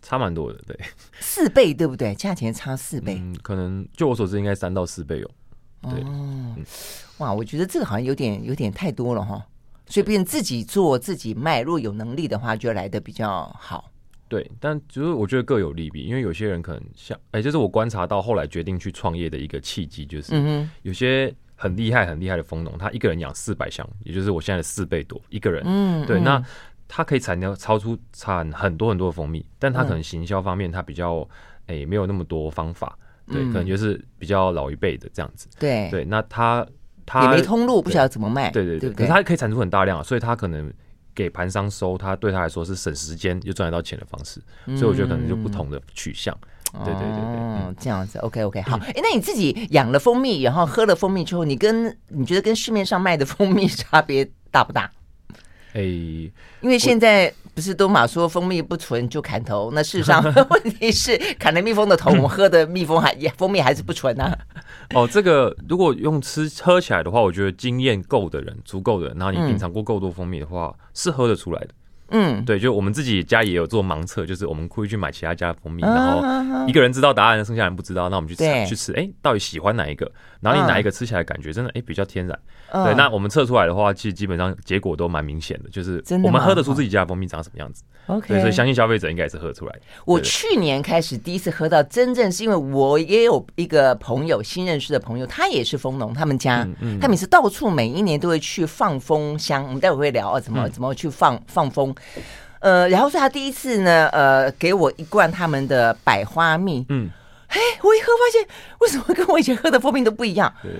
[0.02, 0.78] 差蛮多的，对，
[1.18, 2.14] 四倍对不对？
[2.14, 5.31] 价钱差四倍，嗯，可能就我所知应该三到四倍哦。
[5.82, 6.02] 对。
[6.02, 6.56] 哦，
[7.18, 9.44] 哇，我觉得这个好像有点有点太多了哈，
[9.86, 13.90] 所以变成自己做自己卖，如果有能力的话，就来的比较好。
[14.28, 25.62] 对，但就是我觉得各有利弊，因为有些人可能像，哎，这是我观察到后来决定去创业的一个契机，就是有些很厉害很厉害的蜂农，他一个人养四百箱，也就是我现在的四倍多一个人。
[25.64, 26.42] 嗯，对，那
[26.86, 31.26] 他可以产掉超出产很多很多的蜂蜜，但他可能行销方面他比较
[31.66, 32.98] 哎没有那么多方法。
[33.30, 35.48] 对，可能就是比较老一辈的这样子。
[35.58, 36.66] 对对，那他
[37.06, 38.50] 他也没通路，不晓得怎么卖。
[38.50, 40.72] 对对对，可是他可以产出很大量，所以他可能
[41.14, 44.40] 给盘商收，他对他来说是省时间又赚得到钱的方式。
[44.76, 46.36] 所以我觉得可能就不同的取向。
[46.84, 48.18] 对对对对，嗯，这样子。
[48.18, 48.76] OK OK，好。
[48.76, 54.90] 哎，那你自己养了蜂蜜，然后喝了蜂蜜之后，你跟你觉得跟市面上卖的蜂蜜差别大不大？
[55.78, 55.82] 哎，
[56.60, 57.32] 因为现在。
[57.54, 59.72] 不是都马说蜂蜜不纯就砍头？
[59.74, 64.38] 那事实上 问题是砍了蜜蜂的头，我们喝的蜜蜂还蜂蜜还是不纯呢、啊？
[64.94, 71.70] 哦，这个如果用吃喝起来的话，我觉得经验够的人，足够的人，然后你品尝过够多蜂蜜的话，嗯、是喝得出来的。
[72.10, 80.10] 嗯，对，就我们自己家也有做盲测，就是我们故意去买其他家的蜂蜜，然后一个人知道答案，剩下人不知道，那我们去吃去吃，哎，到底喜欢哪一个？
[80.40, 82.38] 然后你哪一个吃起来感觉真的哎比较天然？
[82.85, 87.83] 对，那我们测出来的话，其实基本上结果都蛮明显的，就是我们喝得出自己家的蜂蜜长什么样子。
[88.07, 89.74] OK，所以相信消费者应该也是喝得出来。
[90.05, 96.66] 我去年开始第一次喝到，真正是因为我也有一个朋友，新认识的朋友，他也是蜂农，他们家
[97.01, 101.94] 他每次到处每一年都会去放蜂箱，我们待会会聊啊，怎么怎么去放放蜂。
[102.61, 106.85] 呃，然后是他第一次呢，呃，给我一罐他们的百花蜜。
[106.88, 107.09] 嗯，
[107.48, 108.48] 嘿，我一喝发现，
[108.80, 110.52] 为什么跟我以前喝的蜂蜜都不一样？
[110.62, 110.70] 对，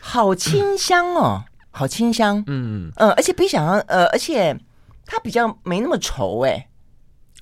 [0.00, 2.42] 好清香哦，好清香。
[2.46, 4.56] 嗯嗯，而且比想象，呃，而且
[5.04, 6.68] 它比较没那么稠哎。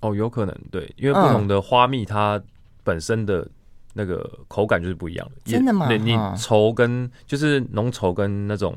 [0.01, 2.43] 哦，有可能对，因为不同的花蜜它
[2.83, 3.47] 本身的
[3.93, 5.53] 那个口感就是不一样的。
[5.53, 5.87] 真的吗？
[5.87, 8.77] 对，你稠跟就是浓稠跟那种。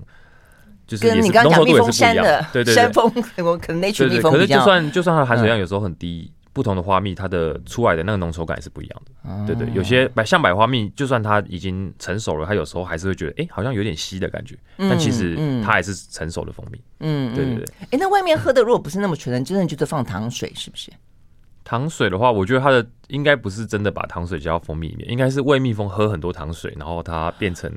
[0.86, 4.34] 就是跟你刚刚讲蜜蜂山的对对山峰，我可能那群蜜蜂。
[4.34, 9.46] 可是就算就算它含水量有时候很低，不同的花蜜它的出来的那个浓稠感也是不一样的。
[9.46, 14.56] 对对，有些百像百花蜜，就算它已经成熟了，它有时候还是会觉得哎，好像有点稀的感觉。
[14.78, 16.80] 但其实它还是成熟的蜂蜜。
[17.00, 17.66] 嗯，对对对。
[17.92, 20.92] 哎，那外面喝的如果不是那么纯的，真的就是放糖水，是不是？
[21.64, 27.72] 糖水的话，我觉得它的应该不是真的把糖水加到蜂蜜里面，应该是喂蜜蜂喝很多糖水，然后它变成。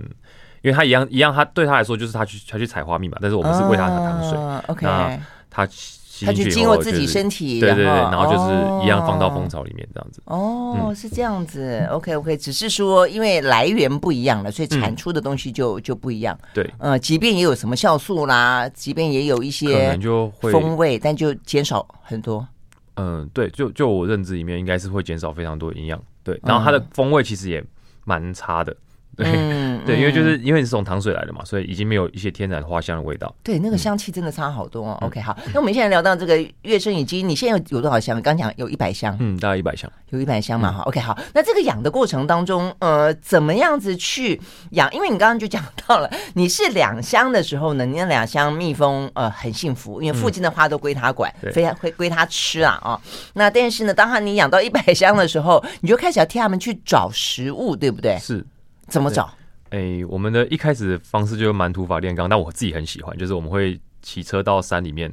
[0.62, 4.37] 因为它一样一样，它对它来说就是它去它去采花蜜嘛，但是我们是喂它的糖水。
[4.37, 5.17] Uh, OK，那
[5.49, 10.23] 他吸它就经过自己身体，对对对，然后就是一样放到蜂巢里面这样子。
[10.27, 11.87] 哦，是这样子。
[11.91, 16.39] OK OK，只是说因为来源不一样了，所以产出的东西就就不一样。
[16.55, 19.99] 对，呃，即便也有什么酵素啦，即便也有一些
[20.41, 22.47] 风味，但就减少很多。
[22.95, 26.01] 嗯，对，就就我认知里面应该是会减少非常多营养。
[26.23, 27.63] 对，然后它的风味其实也
[28.05, 28.75] 蛮差的。
[29.17, 33.35] 对、嗯、 对，因为就是因为你是从糖水来的嘛，所以已经没有一些天然花香的味道。
[33.43, 34.87] 对，那个香气真的差好多。
[34.87, 34.99] 哦。
[35.01, 38.21] 嗯、OK，好，那我们现在聊到这个月生已经，你现在有有多少箱？
[38.21, 40.71] 刚讲有一百箱，嗯，大概一百箱，有一百箱嘛。
[40.71, 44.41] 哈、嗯、，OK，好，那这个养的过程当中，呃，怎么样子去
[44.73, 44.93] 养？
[44.93, 53.01] 因为你刚刚就讲到了，你是两箱的时候呢，你那两箱蜜蜂呃很幸福，因为附近的花都归它管，非常会归它吃啊哦。
[53.35, 58.19] 那但是呢，当他你养到一百箱的时候，你就开始要替他们去找食物，对不对？
[58.19, 58.45] 是。
[58.88, 59.25] 怎么找？
[59.70, 65.12] 哎、欸，我们的一开始方式就蛮土法炼钢，但我自己很喜欢，就是我们会骑车到山里面，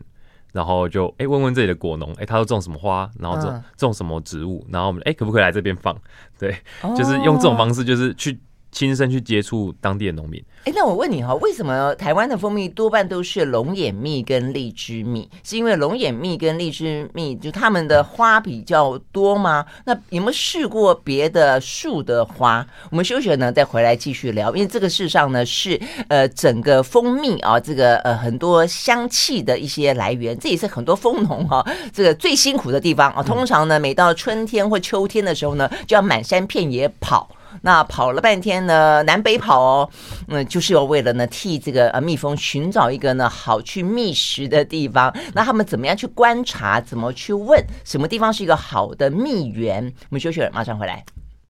[0.52, 5.96] 然后就哎、欸、问问这里的果农，哎、欸，他都种什么花，然后种种什么植物，然后我们哎、欸、可不可以来这边放？
[6.38, 6.56] 对，
[6.96, 8.40] 就是用这种方式，就是去。
[8.74, 10.44] 亲身去接触当地的农民。
[10.66, 15.30] 哎，那我问你哈，为什么台湾的蜂蜜多半都是龙眼蜜跟荔枝蜜？
[15.44, 19.66] 是因为龙眼蜜跟荔枝蜜就它们的花比较多吗？
[19.86, 22.66] 那有没有试过别的树的花？
[22.90, 24.56] 我们休息呢，再回来继续聊。
[24.56, 33.22] 因为这个事实上呢，是呃整个蜂蜜啊，这个呃很多香气的一些来源，这也是很多蜂农哈这个最辛苦的地方啊。
[33.22, 37.30] 通常呢，每到春天或秋天的时候呢，就要满山遍野跑。
[37.66, 39.90] 那跑了半天呢，南北跑哦，
[40.28, 45.16] 嗯，就是要为了呢替这个呃蜜蜂寻找一个呢好去觅食的地方。
[45.34, 46.82] 那他们怎么样去观察？
[46.82, 49.86] 怎么去问什么地方是一个好的蜜源？
[50.10, 51.06] 我们休息了，马上回来。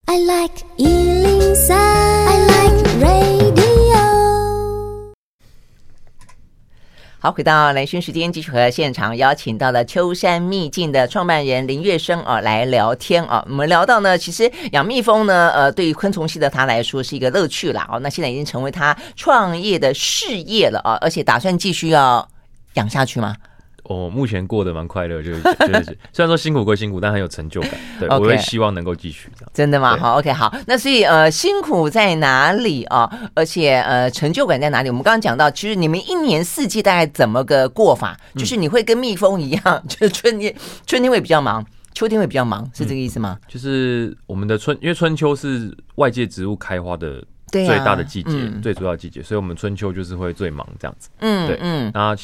[0.04, 3.71] I like 103, I like radio
[7.24, 13.40] 好，回到来讯时间，继续和现场邀请到了秋山秘境的创办人林月生哦来聊天哦。
[13.46, 17.88] 我们聊到呢，其实养蜜蜂呢，呃，对于昆虫系的他来说是一个乐趣啦。
[17.92, 22.28] 哦，那现在已经成为他创业的事业了啊，而且打算继续要
[22.74, 23.36] 养下去吗？
[23.92, 27.70] 我目前过得蛮快乐，就是 就是虽然说辛苦归辛苦，但很有成就感。
[28.00, 29.50] 对，okay, 我会希望能够继续这样。
[29.54, 29.96] 真的吗？
[29.96, 30.52] 好，OK，好。
[30.66, 33.10] 那所以呃，辛苦在哪里啊？
[33.34, 34.88] 而且呃，成就感在哪里？
[34.88, 38.16] 我们刚刚讲到，其实你们一年四季大概怎么个过法？
[38.36, 40.54] 就是你会跟蜜蜂一样，嗯、 就是春天
[40.86, 43.38] 春天会比较忙，秋天会比较忙，是这个意思吗？
[43.48, 51.08] 就是我们的春，因为春秋是外界植物开花的最大的季节，啊嗯、最主要的季节，所以我们春秋就是会最忙这样子。
[51.20, 52.16] 嗯，对，嗯，那。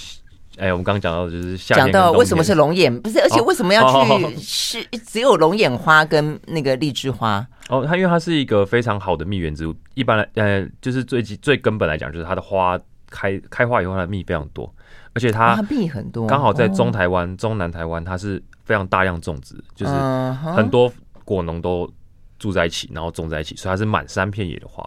[0.59, 3.21] 哎、欸，我们刚刚讲到就是讲到为什么是龙眼，不是？
[3.21, 7.47] 而且为什么要去是只有龙眼花跟那个荔枝花？
[7.69, 9.75] 哦，它因为它是一个非常好的蜜源植物。
[9.95, 14.73] 一般来，呃，就是最最根本来讲，就是它的花开开花以后，它的蜜非常多，
[15.15, 16.27] 而且它蜜很多。
[16.27, 19.93] 刚好在中台湾、中南台湾，它是非常大量种植，就是
[20.57, 20.93] 很多
[21.25, 21.89] 果农都
[22.39, 24.85] 住在一起，然后种在一起，所以它是满山遍野的花。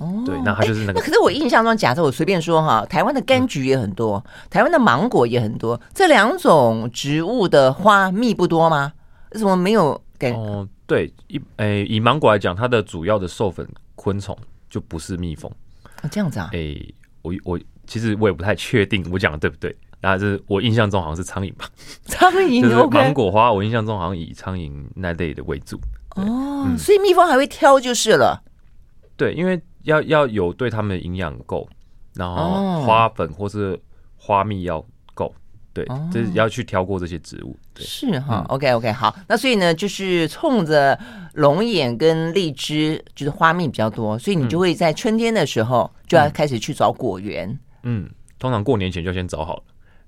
[0.00, 0.98] 哦，对，那它就是那个。
[0.98, 8.94] 那可是我印象中，假设我随便说哈，台湾的柑橘也很多，嗯、台湾的芒果也很多，这两种植物的花蜜不多吗？
[9.32, 10.32] 为什么没有给？
[10.32, 14.34] 哦，对，一诶、欸，以芒果来讲，它的主要的授粉昆虫
[14.70, 15.52] 就不是蜜蜂。
[16.00, 16.48] 啊，这样子啊？
[16.52, 21.68] 诶、欸，我我其实我也不太确定我讲的对不对，然后是我印象中好像是苍蝇吧？
[22.06, 25.76] 苍蝇，就是芒果花，我印象中好像以苍蝇那类的为主。
[26.16, 28.42] 哦，嗯、所以蜜蜂还会挑就是了。
[29.14, 29.60] 对，因为。
[29.82, 31.68] 要要有对他们的营养够，
[32.14, 33.78] 然后花粉或是
[34.16, 35.34] 花蜜要够，
[35.72, 37.56] 对，就是要去挑过这些植物。
[37.76, 40.98] 是哈，OK OK，好，那所以呢，就是冲着
[41.34, 47.58] 龙眼跟荔枝，就是花蜜比较多，所以你就会在春天的时候就要开始去找果园。
[47.82, 49.56] 嗯，通常过年前就先找好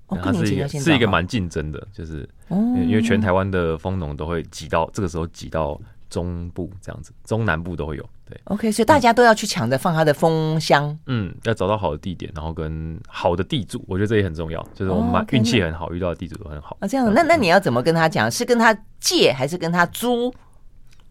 [0.08, 5.80] 了，它是一个是一个蛮竞争的，就是因为全台湾的蜂农都会挤到这个时候挤到
[6.10, 8.06] 中部这样子，中南部都会有。
[8.44, 10.96] OK，所以大家都要去抢着放它的蜂箱。
[11.06, 14.60] 嗯，要找到好的地点，然后跟好的地主，我觉得这也很重要。
[14.74, 16.76] 就是我们运运气很好，遇到的地主都很好。
[16.80, 18.30] 啊，这样，那那你要怎么跟他讲？
[18.30, 20.32] 是跟他借还是跟他租？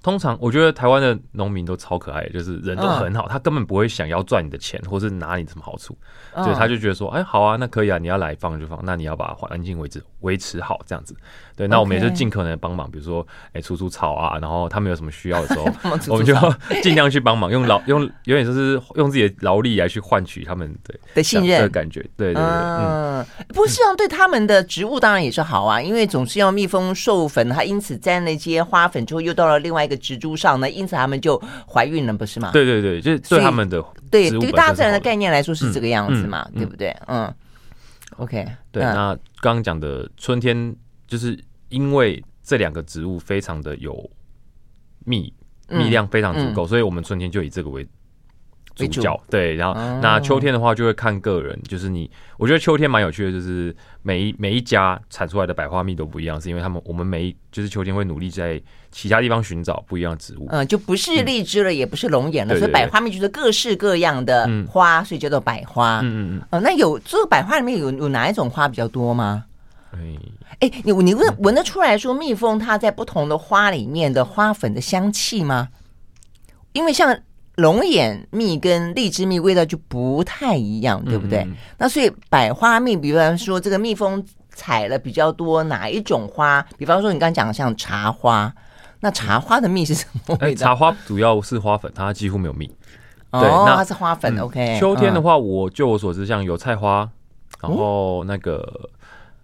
[0.03, 5.95] 通常我觉得台湾的农民都超可爱，就是人都很好，他根本不会想要赚你的钱，或是拿你什么好处，
[6.35, 11.15] 所以他就觉得说，哎，好啊，那可以啊，你要来放就放，那你要把环境维持维持好，这样子。
[11.55, 15.65] 对，那我们也是尽可能的帮忙，比如说，哎，除除草啊，然后他们有什么需要的时候，
[16.09, 16.33] 我们就
[16.81, 21.61] 尽量去帮忙，用劳用有点就是用自己的劳力来去换取他们对的信任。
[21.61, 22.01] 的感觉。
[22.17, 30.01] 对对对，嗯，不是啊，对他们的植物当然也是好啊，因为总是要蜜蜂授粉，它因此沾那些花粉之后又到了另外一个。
[30.01, 31.39] 植株上呢，因此他们就
[31.71, 32.49] 怀孕了，不是吗？
[32.51, 36.89] 对对对，就是对他们的对对于大自然的概念来说是这个样子嘛，嗯、对不对？
[37.05, 37.31] 嗯
[38.17, 40.75] ，OK，对，嗯、那刚刚讲的春天，
[41.05, 41.37] 就是
[41.69, 44.09] 因为这两个植物非常的有
[45.05, 45.31] 蜜，
[45.69, 47.87] 蜜量非常足够，所以我们春天就以这个为。
[48.87, 65.99] 主角对，然后那秋天的话就会看个人，就是你，我觉得秋天蛮有趣的，就是每一每一家产出来的百花蜜都不一样，是因为他们我们每一就是秋天会努力在其他地方寻找不一样的植物，嗯，就不是荔枝了，也不是龙眼了，所以百花蜜就是各式各样的花，所以叫做百花。
[66.01, 66.41] 嗯嗯嗯。
[66.51, 69.45] 哦，那有这个百花里面有有哪一种花比较多吗？
[69.93, 69.99] 哎
[70.59, 75.69] 哎，你你闻闻得出来说蜜蜂它在不同的花里面的花粉的香气吗？
[76.73, 77.17] 因为像。
[77.61, 81.39] 龙眼蜜跟荔枝蜜味道就不太一样，对不对？
[81.43, 84.21] 嗯、那所以百花蜜，比方说这个蜜蜂
[84.53, 86.61] 采了比较多哪一种花？
[86.77, 88.53] 比方说你刚刚讲的像茶花，
[88.99, 90.65] 那茶花的蜜是什么味道？
[90.65, 92.65] 茶花主要是花粉，它几乎没有蜜。
[93.31, 94.35] 对，哦、那它是花粉。
[94.37, 94.77] 嗯、OK。
[94.79, 97.09] 秋天的话，我就我所知，像油菜花，
[97.61, 98.89] 然后那个。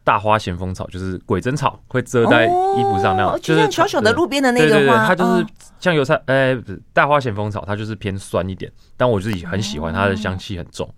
[0.07, 4.71] 大花咸丰草就是鬼针草，会遮在衣服上那样，就是小小的路边的那个花。
[4.71, 5.45] 对对对，它就是
[5.81, 6.57] 像油菜，呃，
[6.93, 10.89] 大花咸丰草，它就是偏酸一点，但我自己很喜欢它的香气很重，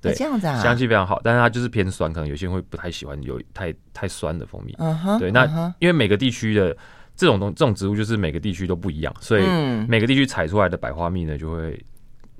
[0.00, 4.72] 对，这样子啊，香气非常好，但是它就是偏酸，可能有些人会不太喜欢有太太酸的蜂蜜。
[5.18, 5.44] 对，那
[5.80, 6.76] 因为每个地区的
[7.16, 9.42] 这种东这种植物就是每个地区都不一样，所以
[9.88, 11.84] 每个地区采出来的百花蜜呢就会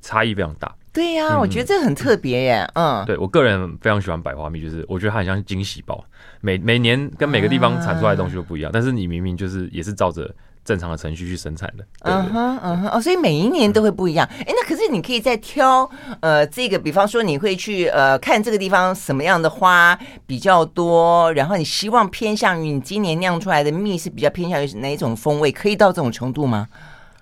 [0.00, 0.72] 差异非常大。
[0.92, 2.70] 对呀，我觉得这很特别耶。
[2.74, 6.04] 嗯，对我个人非常喜欢百花蜜，就是我觉得它很像惊喜包，
[6.40, 10.30] 每每年跟每个地方产出来的东西都不一样，但是你明明就是也是照着
[10.64, 11.84] 正常的程序去生产的。
[12.00, 14.28] 嗯哼，嗯哼，哦，所以每一年都会不一样。
[14.40, 15.88] 哎，那可是你可以再挑
[16.20, 26.68] 呃这个，比方说你会去呃看这个地方什么样的花比较多，然后你希望偏向于你今年酿出来的蜜是比较偏向于哪一种风味，可以到这种程度吗？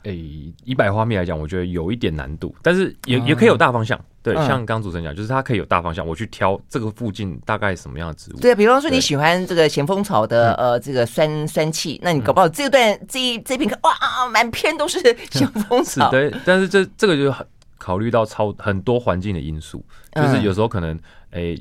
[0.04, 3.98] 诶，以百花蜜来讲，我觉得有一点难度，但是也也可以有大方向。
[4.22, 8.38] 对，像刚刚主持人讲，就是它可以有大方向，我去挑这个附近大概什么样的植物。
[8.38, 14.98] 对，比方说你喜欢这个咸丰草的呃这个酸酸气，那你搞不好这段这一这片哇啊满片都是
[15.32, 16.10] 咸丰草。
[16.10, 17.46] 对，但是这这个就很
[17.78, 19.84] 考虑到超很多环境的因素，
[20.14, 20.98] 就是有时候可能
[21.30, 21.58] 诶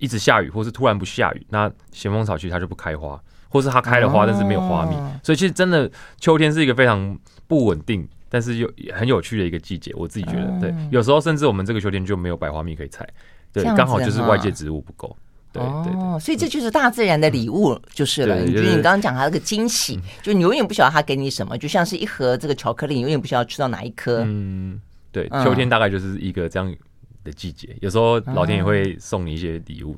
[0.00, 3.20] 一直下雨，或是突然不下雨，那咸丰草其实它就不开花。
[3.52, 7.18] 或是它开了花，但是没有花蜜，哦、所以其实真的秋天是一个非常
[7.50, 9.92] 不稳定，但是又很有趣的一个季节。
[9.94, 13.04] 我自己觉得，嗯、对，有时候甚至我们这个秋天就没有百花蜜可以采，
[13.52, 15.14] 对，刚好就是外界植物不够。
[15.52, 18.40] 对对，对，所以这就是大自然的礼物，就是了。
[18.40, 24.22] 你觉得你刚刚讲它那个惊喜，嗯、就你永远不晓得它给你什么，就像是一盒这个巧克力，你永远不晓得吃到哪一颗。
[24.24, 26.74] 嗯，对，秋天大概就是一个这样。
[27.22, 29.94] 的季节，有时候老天也会送你一些礼物，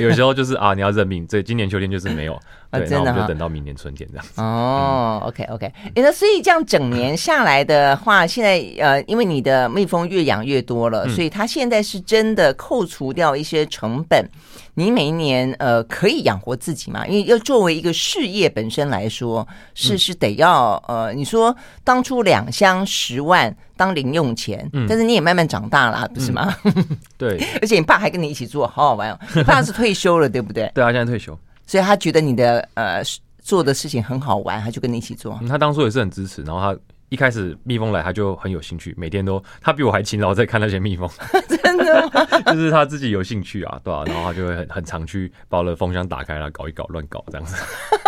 [0.00, 2.36] 有时候就是啊，你要认命，这今年秋天就是没有，
[2.78, 4.40] 对，那我们就等到明年春天这样子。
[4.40, 14.28] 哦，OK OK，那所以这样整年下来的话，现在呃，因为你的蜜蜂越养越多了，所以它现在是真的扣除掉一些成本。
[14.76, 17.06] 你每一年呃可以养活自己嘛？
[17.06, 26.52] 因为要作为一个事业本身来说，是是得要呃，你说当初两箱十万当零用钱，嗯，但是你也慢慢长大了，不是吗？
[26.64, 26.84] 嗯、
[27.16, 29.18] 对， 而且你爸还跟你一起做，好好玩哦。
[29.36, 30.68] 你爸是退休了，对不对？
[30.74, 33.02] 对啊，现在退休，所以他觉得你的呃
[33.40, 35.38] 做的事情很好玩，他就跟你一起做。
[35.42, 36.78] 嗯、他当初也是很支持，然后他。
[37.10, 41.08] 一开始蜜蜂来，他就很有兴趣，每天都他比我还勤劳在看那些蜜蜂，
[41.62, 42.24] 真的吗？
[42.50, 47.54] 就是他自己有兴趣啊，对啊，然后他就会很很常去把我的蜂箱打开了，搞一搞，乱搞这样子，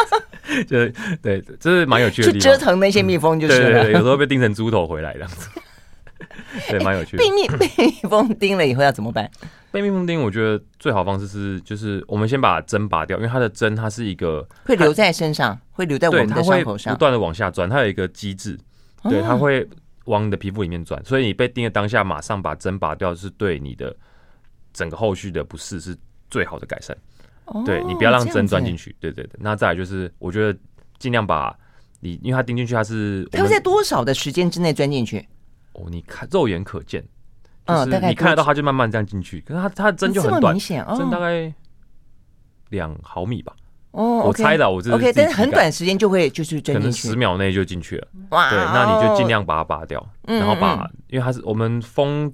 [0.66, 0.92] 就是
[1.22, 2.32] 对，这是蛮有趣的。
[2.32, 5.50] 去折腾那些蜜蜂，就是、嗯、对，对对，有时候被叮成猪头回来这样子，
[6.68, 7.22] 对，蛮有趣的。
[7.22, 9.30] 被蜜 被蜜蜂叮了以后要怎么办？
[9.70, 18.58] 被蜜蜂叮，我觉得最好方式是，就是我们先把针拔掉，因为它的针它是一个会留在身上，会留在我们的伤口上，不断的往下钻，它有一个机制。
[19.02, 19.68] 对，它会
[20.06, 23.94] 往你的皮肤里面转，所以你被叮的当下，马上把针拔掉，是对你的
[24.72, 25.96] 整个后续的不适是
[26.30, 26.96] 最好的改善。
[27.44, 28.96] 哦、对，你不要让针钻进去。
[28.98, 30.58] 对对对，那再来就是，我觉得
[30.98, 31.56] 尽量把
[32.00, 35.24] 你，因为它钉进去，它是它会在多少的时间之内钻进去？
[35.76, 37.04] 哦，你看肉眼可见，
[37.66, 39.40] 嗯，大概你看得到，它就慢慢这样进去。
[39.42, 41.52] 可是它它的针就很短，针、哦、大概
[42.70, 43.54] 两毫米吧。
[43.90, 48.08] 哦，我猜的，我这是 OK，但是很短时间就会就是可能十秒内就进去了。
[48.30, 52.32] 哇，对，那你就尽量把它拔掉，然后把，因为它是我们蜂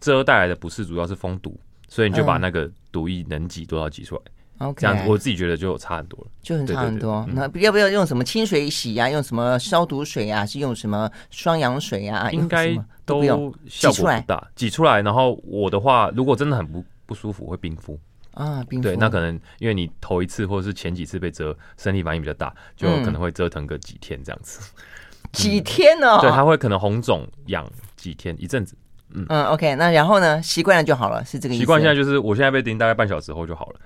[0.00, 4.22] 蛰带来的不是主要是蜂毒，所以你就把那个毒液能挤多少挤出来。
[4.60, 7.26] OK，这样我自己觉得就差很多了，就很差很多。
[7.32, 9.08] 那要不要用什么清水洗呀？
[9.08, 10.44] 用什么消毒水呀？
[10.44, 12.30] 是用什么双氧水呀？
[12.30, 13.22] 应该都
[13.66, 15.00] 效果不大，挤出来。
[15.00, 17.98] 然后我的话，如果真的很不不舒服，会冰敷。
[18.34, 24.60] 啊，冰敷对，那可能因为你头一次或者是前几次被蛰，身体反应比较大，就可能会折腾个几天这样子。
[25.32, 26.18] 几天呢？
[26.20, 28.76] 对，它会可能红肿痒几天一阵子。
[29.12, 30.40] 嗯嗯，OK，那然后呢？
[30.42, 31.62] 习惯了就好了，是这个意思。
[31.62, 33.80] 习惯现在就是，我现在被叮大概半小时后就好了。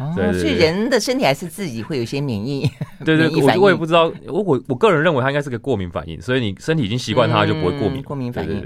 [0.00, 2.68] 哦，所以人的身体还是自己会有一些免疫，
[3.04, 8.02] 对 对，我我也不知道，我我我个人认为它应该是个过敏反应，所以你身体已经习惯它，就不会过敏。
[8.02, 8.60] 过敏反应，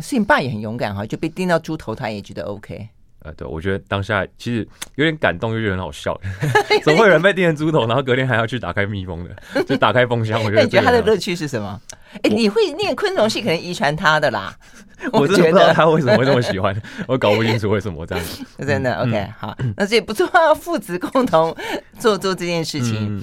[0.00, 2.88] 所以你爸也很勇敢哈，就被叮到猪头，他也觉得 OK。
[3.24, 4.66] 呃，对，我觉得当下其实
[4.96, 6.18] 有点感动，又觉得很好笑。
[6.82, 9.62] 怎么会有人被叮成猪头，然后隔天还要去打开蜜蜂的？
[9.62, 10.64] 就打开蜂箱，我觉得。
[10.64, 11.80] 你觉得他的乐趣是什么？
[12.22, 14.54] 哎，你会念昆虫系，可能遗传他的啦。
[15.12, 18.44] 我真的不知道他为什么会这么喜欢，我搞不清楚为什么这样子。
[18.64, 21.54] 真的 OK，好，那所以不错，父子共同
[21.98, 23.20] 做做这件事情。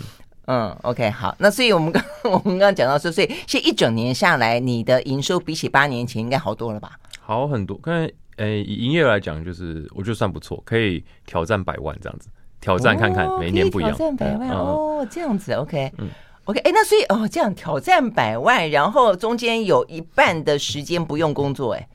[0.47, 6.91] 嗯，OK，好，那所以我们刚 我们刚刚讲到说，所以现在一整年下来，你的营收比起八年前应该好多了吧？
[7.21, 8.09] 好很多，看。
[8.37, 12.29] 诶，以营业额来讲，就是我觉得算不错，可以挑战百万这样子，
[12.61, 13.93] 挑战看看，每年不一样。
[13.93, 16.07] 挑战百万哦，这样子，OK，嗯
[16.49, 21.87] ，OK，哎，那所以哦，这样挑战百万，然后中间有一半的时间不用工作，哎，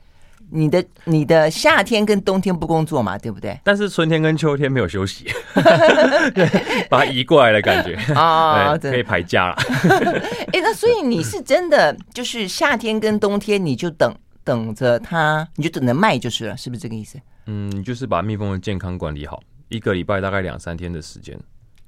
[0.49, 3.59] 你的你的夏天跟冬天不工作嘛，对不对？
[3.63, 5.25] 但是春天跟秋天没有休息，
[6.33, 9.55] 对，把它移过来的感觉啊，可以排假了。
[10.53, 14.13] 哎，那所以你是真的就是夏天跟冬天你就等。
[14.45, 17.19] 等着它，你就等着卖就是了，是不是这个意思？
[17.47, 21.35] 嗯，就是把蜜蜂的健康管理好，一个礼拜大概两三天的时间。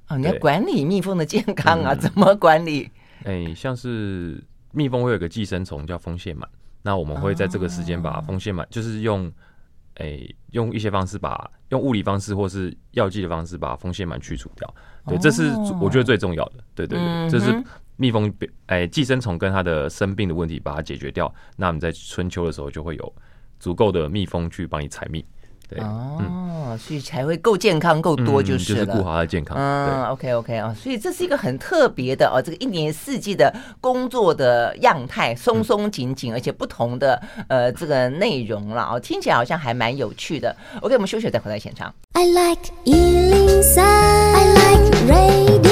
[0.08, 1.94] 啊、哦，你要管理蜜蜂的健康啊？
[1.94, 2.90] 嗯、怎么管理？
[3.24, 4.42] 哎、欸，像是
[4.72, 6.44] 蜜蜂会有个寄生虫叫蜂腺螨，
[6.82, 9.26] 那我们会在这个时间把蜂腺螨，就是用
[9.94, 14.74] 哎、欸、用一些方式把用物理方式或是药剂的方式把蜂腺螨去除掉。
[15.06, 16.54] 对，这是我觉得最重要的。
[16.74, 17.62] 对对对，嗯、这是。
[18.00, 18.32] 蜜蜂
[18.66, 23.12] 哎，寄生虫跟它的生病的问题把它解决掉，那我们在春秋的时候就会有
[23.58, 25.24] 足够的蜜蜂去帮你采蜜，
[25.68, 29.56] 对哦，嗯、所以才会够健康够多就是了，嗯、就是顾好他的健康。
[29.58, 40.56] 嗯，OK OK 啊，所以这是一个很特别的哦，这个一年四季的工作的样态，松松紧紧，而且不同的呃这个内容了哦，听起来好像还蛮有趣的。
[40.80, 41.94] OK，我们休息再回来现场。
[42.14, 45.67] I like 103, I like radio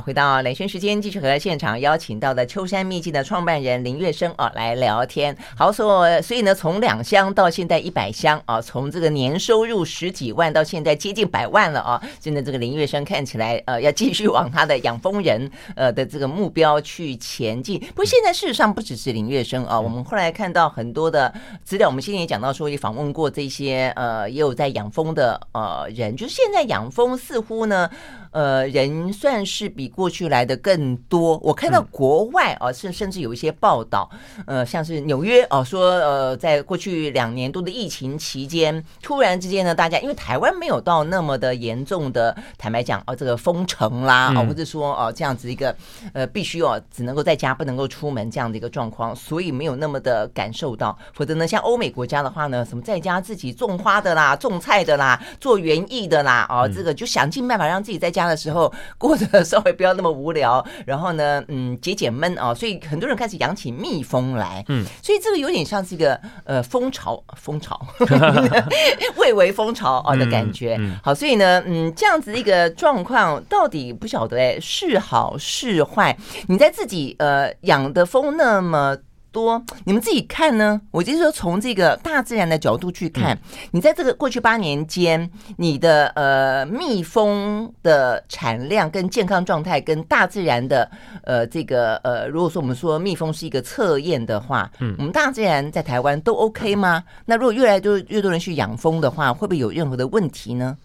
[0.00, 5.36] 回到兰萱时间，继续和现场邀请到的秋山秘境的创办人林月生啊来聊天。
[5.56, 12.02] 好，所所以呢，从两箱到现在一百箱啊，从这个年收入十几万到现在接近百万了啊。
[12.20, 17.78] 现在这个林月生看起来呃要继续往他的养蜂人呃的这个目标去前进。
[17.80, 21.32] 不过现在事实上不只是林月生啊，我们后来看到很多的
[21.64, 27.90] 资料，我们先前也讲到说也访问过这些呃也有在养蜂的呃人，就是现在养蜂似乎呢。
[28.36, 31.40] 呃，人算是比过去来的更多。
[31.42, 34.10] 我看到国外啊，甚甚至有一些报道，
[34.46, 45.74] 呃，像是纽约哦，说呃，在过去两年多的疫情期间，突然之间呢，大家因为台湾没有到那么的严重的，坦白讲哦，这个封城啦，或者说哦这样子一个
[46.12, 50.94] 呃，必须哦只能够在家不能够出门这样的一个状况，所以没有那么的感受到。
[51.14, 58.25] 否则呢，像欧美国家的话呢，什么在家自己种花的啦、种菜的啦、做园艺的啦，哦，这个就想尽办法让自己在家。
[58.28, 67.80] 的时候 过得稍微不要那么无聊，然后呢，嗯，解解闷啊，所以很多人开始养起蜜蜂来，嗯，所以这个有点像是一个呃蜂巢，蜂巢，
[69.16, 70.78] 蔚为蜂巢啊的感觉。
[71.02, 76.16] 好，所以呢，嗯，这样子一个状况到底不晓得哎，是好是坏？
[76.48, 78.96] 你在自己呃养的蜂那么。
[79.36, 80.80] 多，你们自己看呢？
[80.90, 83.38] 我就是说，从这个大自然的角度去看，
[83.72, 90.90] 你在这个过去八年间，你的呃蜜蜂的产量跟健康状态，跟大自然的
[91.22, 97.04] 呃这个呃，如果说我们说蜜蜂是一个测验的话，嗯，我们大自然在台湾都 OK 吗？
[97.26, 100.78] 那如果越来越多越多人去养蜂的话，会不会有任何的问题呢？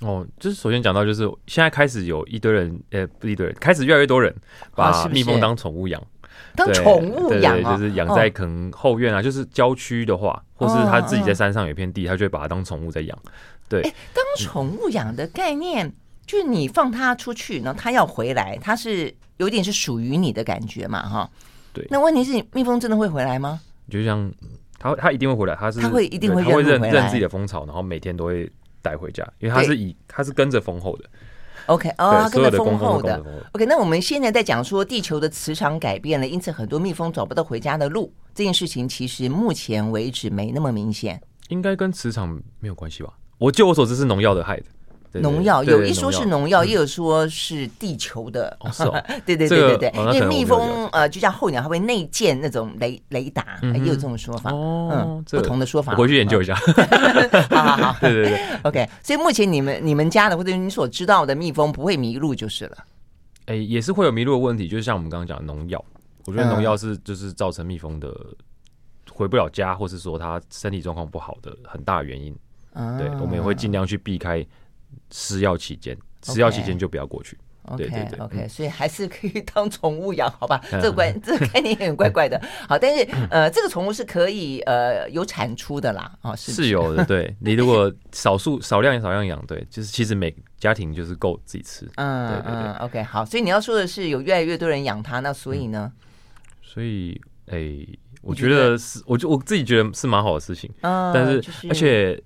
[0.00, 4.34] 哦，就是首先讲到，就是现在开始有一堆人，呃，不一堆人，开始越来越多人
[4.74, 6.00] 把蜜蜂当宠物养。
[6.58, 13.16] 当宠物养，就是养在可能后院啊，就是郊区的话，或是他自己在山上有一片地，他就会把它当宠物在养。
[13.68, 15.92] 对，当宠物养的概念，
[16.26, 21.30] 就是你放它出去，然后它要回来，它是有点是属于你的感觉嘛，哈。
[21.72, 21.86] 对。
[21.90, 23.60] 那问题是，蜜蜂真的会回来吗？
[23.88, 24.32] 就像
[24.78, 28.50] 它，它一定会回来，它是它会一定会它会认认自己的蜂巢，然后每天都会
[28.82, 31.04] 带回家，因为它是以它是跟着蜂后的。
[31.68, 33.22] OK，哦，跟着丰厚的。
[33.52, 38.12] OK，那我们现在在讲说地球的磁场改变了，因此很多蜜蜂找不到回家的路。
[38.34, 41.20] 这件事情其实目前为止没那么明显。
[41.48, 43.12] 应该跟磁场没有关系吧？
[43.38, 44.64] 我据我所知是农药的害的。
[45.14, 48.56] 农药有一说是农药，也有说是地球的。
[49.24, 54.50] 对对对对对，因为蜜蜂呃，就像候鸟，它会内建那种雷雷达，也有这种说法。
[54.52, 56.54] 哦，不同的说法，回去研究一下。
[57.50, 58.88] 好好 好， 对对对， OK。
[59.02, 62.76] 所以目前你们你们家的或者你所知道的蜜蜂不会迷路就是了。
[63.46, 65.82] 哎，也是会有迷路的问题，就是像我们刚刚讲的农药，
[66.26, 68.14] 我觉得农药是就是造成蜜蜂的。
[69.10, 72.32] 回不了家，或是说它身体状况不好的很大原因。
[72.74, 74.46] 嗯，对，我们也会尽量去避开
[75.10, 77.38] 施药期间，施药期间就不要过去。
[77.70, 80.58] OK OK，所以还是可以当宠物养，好吧？
[80.72, 82.40] 这个观 这个概念也很怪怪的。
[82.66, 87.04] 好，但是呃，这个宠物是可以呃有产出的啦，哦，是是有的。
[87.04, 91.86] 对， 你如果少数少量少量养，对，就是其实每家庭就是够自己吃。
[91.96, 92.72] 嗯，对对对。
[92.78, 95.92] OK，好，所以你要说的是有越来越多人养它，那所以呢？
[96.62, 97.86] 所以，哎，
[98.22, 100.72] 我觉得是，我就我自己觉得是蛮好的事情。
[100.80, 102.18] 嗯，但是而且。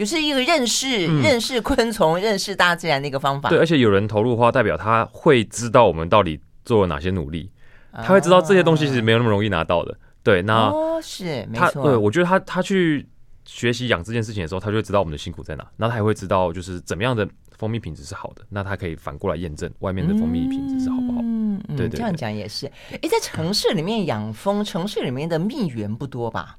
[0.00, 3.50] 就是一个认识、嗯、认识昆虫、认识大自然的一个方法。
[3.50, 7.50] 对，而且有人投入的话，代表他会知道我们到底做了哪些努力，
[7.92, 9.94] 他会知道这些东西其实没有那么容易拿到的。
[10.22, 11.82] 对，那哦是没错。
[11.82, 13.06] 对，我觉得他他去
[13.44, 17.28] 学习养这件事情的时候，他就会知道我们的辛苦在哪，然后他也会知道就是怎么样的
[17.58, 21.18] 蜂蜜品质是好的，那他可以反过来验证外面的蜂蜜品质是好不好。
[21.20, 22.66] 嗯嗯，对，对，对，这样讲也是。
[22.90, 26.56] 哎，在城市里面养蜂，城市里面的蜜源不多吧？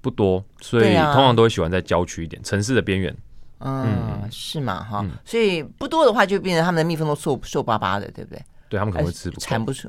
[0.00, 3.14] 不多，所以通常都会喜欢在郊区一点，城市的边缘。
[3.58, 8.42] 嗯，是嘛哈，所以不多的话，就变成他们的蜜蜂都瘦瘦巴巴的，对不对？
[8.68, 9.88] 对，他们可能会吃不产不出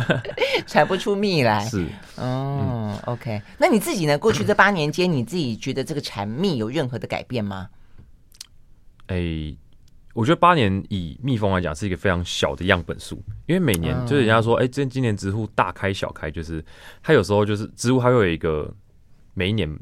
[0.68, 1.64] 产 不出蜜来。
[1.64, 1.86] 是，
[2.18, 3.40] 嗯，OK。
[3.56, 4.18] 那你自己呢？
[4.18, 7.70] 过去这八年间，你自己觉得这个产蜜有任何的改变吗？
[9.06, 9.56] 哎，
[10.12, 13.16] 我觉得八年以蜜蜂来讲是一个非常小的样本数，
[13.46, 16.62] 因为每年就是人家说，哎，今今年植物大开小开，就是
[17.02, 18.70] 它有时候就是植物它会有一个。
[19.34, 19.78] 每一年，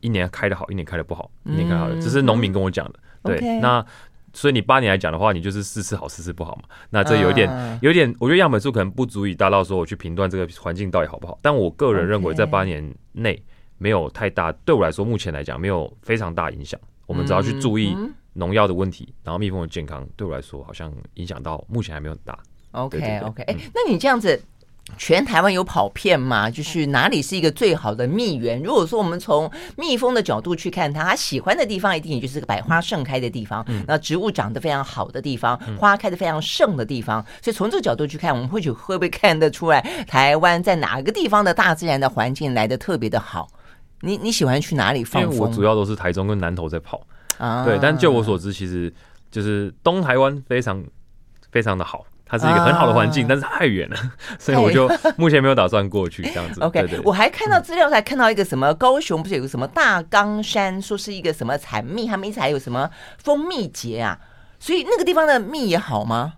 [0.00, 2.98] 一年开的好，一年开的不好，一年开的好，这是农民跟我讲的。
[3.22, 3.84] 对，那
[4.32, 6.62] 所以你八年来讲的话，你就是四次好，四次不好嘛。
[6.90, 7.50] 那这有点，
[7.82, 11.38] 有点，我觉得样本数可能不足以达到说我去评断这个环境到底好不好。
[11.42, 13.42] 但我个人认为，在八年内
[13.78, 16.78] 没有太大，对我来说目前来讲没有非常大影响。
[17.06, 17.96] 我们只要去注意
[18.34, 22.38] 农药的问题，然后蜜蜂的健康，对我来说好像影响到目前还没有很大。
[22.72, 24.40] OK OK，哎，那你这样子。
[24.96, 26.48] 全台湾有跑遍吗？
[26.48, 28.62] 就是哪里是一个最好的蜜源？
[28.62, 37.22] 如果说我们从蜜蜂的角度去看它，它喜欢的地方一定也就是个百花盛开的地方，那植物长得非常好的地方，花开的非常盛的地方。
[37.42, 43.48] 所以从这个角度去看，我们或许会不会看得出来，台湾在哪个地方的大自然的环境来的特别的好？
[44.00, 45.32] 你你喜欢去哪里放蜂？
[45.32, 47.00] 因为我主要都是台中跟南投在跑
[47.38, 47.78] 啊，对。
[47.82, 48.92] 但就我所知，其实
[49.30, 50.82] 就是东台湾非常
[51.50, 52.04] 非常的好。
[52.28, 53.96] 它是一个很好的环境，啊、但是太远了，
[54.36, 56.60] 所以我就目前没有打算过去这样子。
[56.66, 64.18] OK，我还看到资料，才看到一个什么高雄不是有个什么大冈山，说是一个什么产蜜，他们一直还有什么蜂蜜节啊，
[64.58, 66.34] 所以那个地方的蜜也好吗？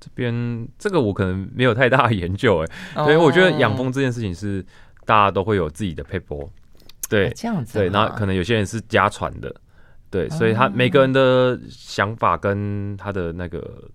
[0.00, 4.64] 这边这个我可能没有太大的研究哎、欸，所以我觉得养蜂这件事情是
[5.04, 6.50] 大家都会有自己的撇步，
[7.10, 9.54] 对，这样子，对，那可能有些人是家传的，
[10.08, 13.90] 对，所以他每个人的想法跟他的那个。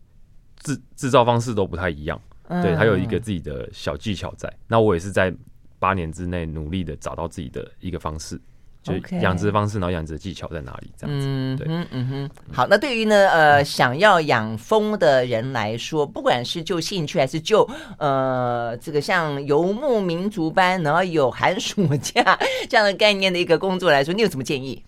[0.64, 2.20] 制制造方式都不太一样，
[2.62, 4.52] 对，他有一个自己的小技巧在。
[4.68, 5.34] 那我也是在
[5.78, 8.40] 八年之内努力的找到自己的一个方式，
[8.82, 11.56] 就养殖方式，然后养殖的技巧在哪里，这样子。
[11.58, 12.30] 对，嗯嗯哼。
[12.54, 22.40] 好，那对于呢，呃，想要养蜂的人来说，不管是就兴趣还是就呃这个像游牧民族般，然后有寒暑假
[22.70, 24.82] 这样的概念的一个工作来说，你有什么建议？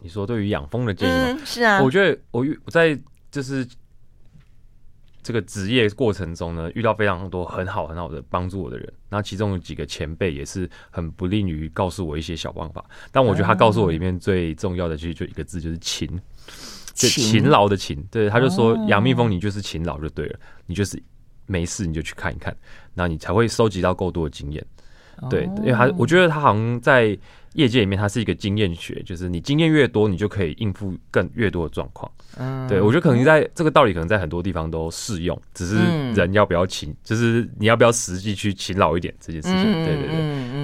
[0.00, 1.40] 你说对于养蜂的建议吗？
[1.44, 2.96] 是啊，我觉得我我在
[3.30, 3.66] 就是。
[5.26, 12.84] 这个职业过程中呢，遇到非常多很好很好的帮助我的人，那其中有几个前辈也是很不吝于告诉我一些小方法。
[13.10, 16.08] 但我觉得他告诉我里面最重要的其实就一个字，就是勤，
[16.94, 18.00] 就勤劳的勤。
[18.08, 21.02] 对，他就说杨蜜蜂你就是勤劳就对了，你就是
[21.46, 22.56] 没事你就去看一看，
[22.94, 24.64] 那你才会收集到够多的经验。
[25.28, 27.18] 对，因为他我觉得他好像在。
[27.56, 32.10] 业界里面，它是一个经验学，就是你经验越多，你就可以应付更越多的状况。
[32.38, 35.76] 嗯，对，我觉得可能在这个道理，可能在很多地方都适用，只是
[36.12, 39.62] 人要不要勤，就是你要不要实际去勤劳一点这件事情。
[39.84, 40.06] 对对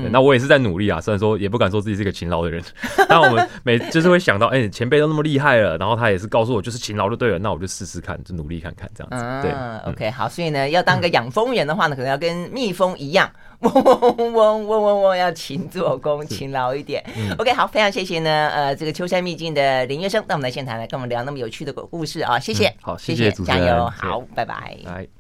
[0.03, 2.63] 对，那我也是在努力啊，虽然说也不敢说自己是一个勤劳的人，
[3.09, 9.49] 但我们每就是会想到，哎，前辈都那么厉害了，然后他也是告诉我就是勤劳就对了，那我就试试看，就努力看看这样子。
[9.49, 13.31] 对，OK，好，所以呢，要当个养蜂人的话呢，可能要跟蜜蜂一样。
[13.63, 17.03] 嗡嗡嗡嗡嗡，要勤做工，勤劳一点。
[17.39, 25.07] OK，好，非常谢谢呢，呃，这个秋山秘境的林月生到我们来现场来跟我们聊那么有趣的故事啊，谢谢，好，谢谢，谢谢，加油，好，拜拜。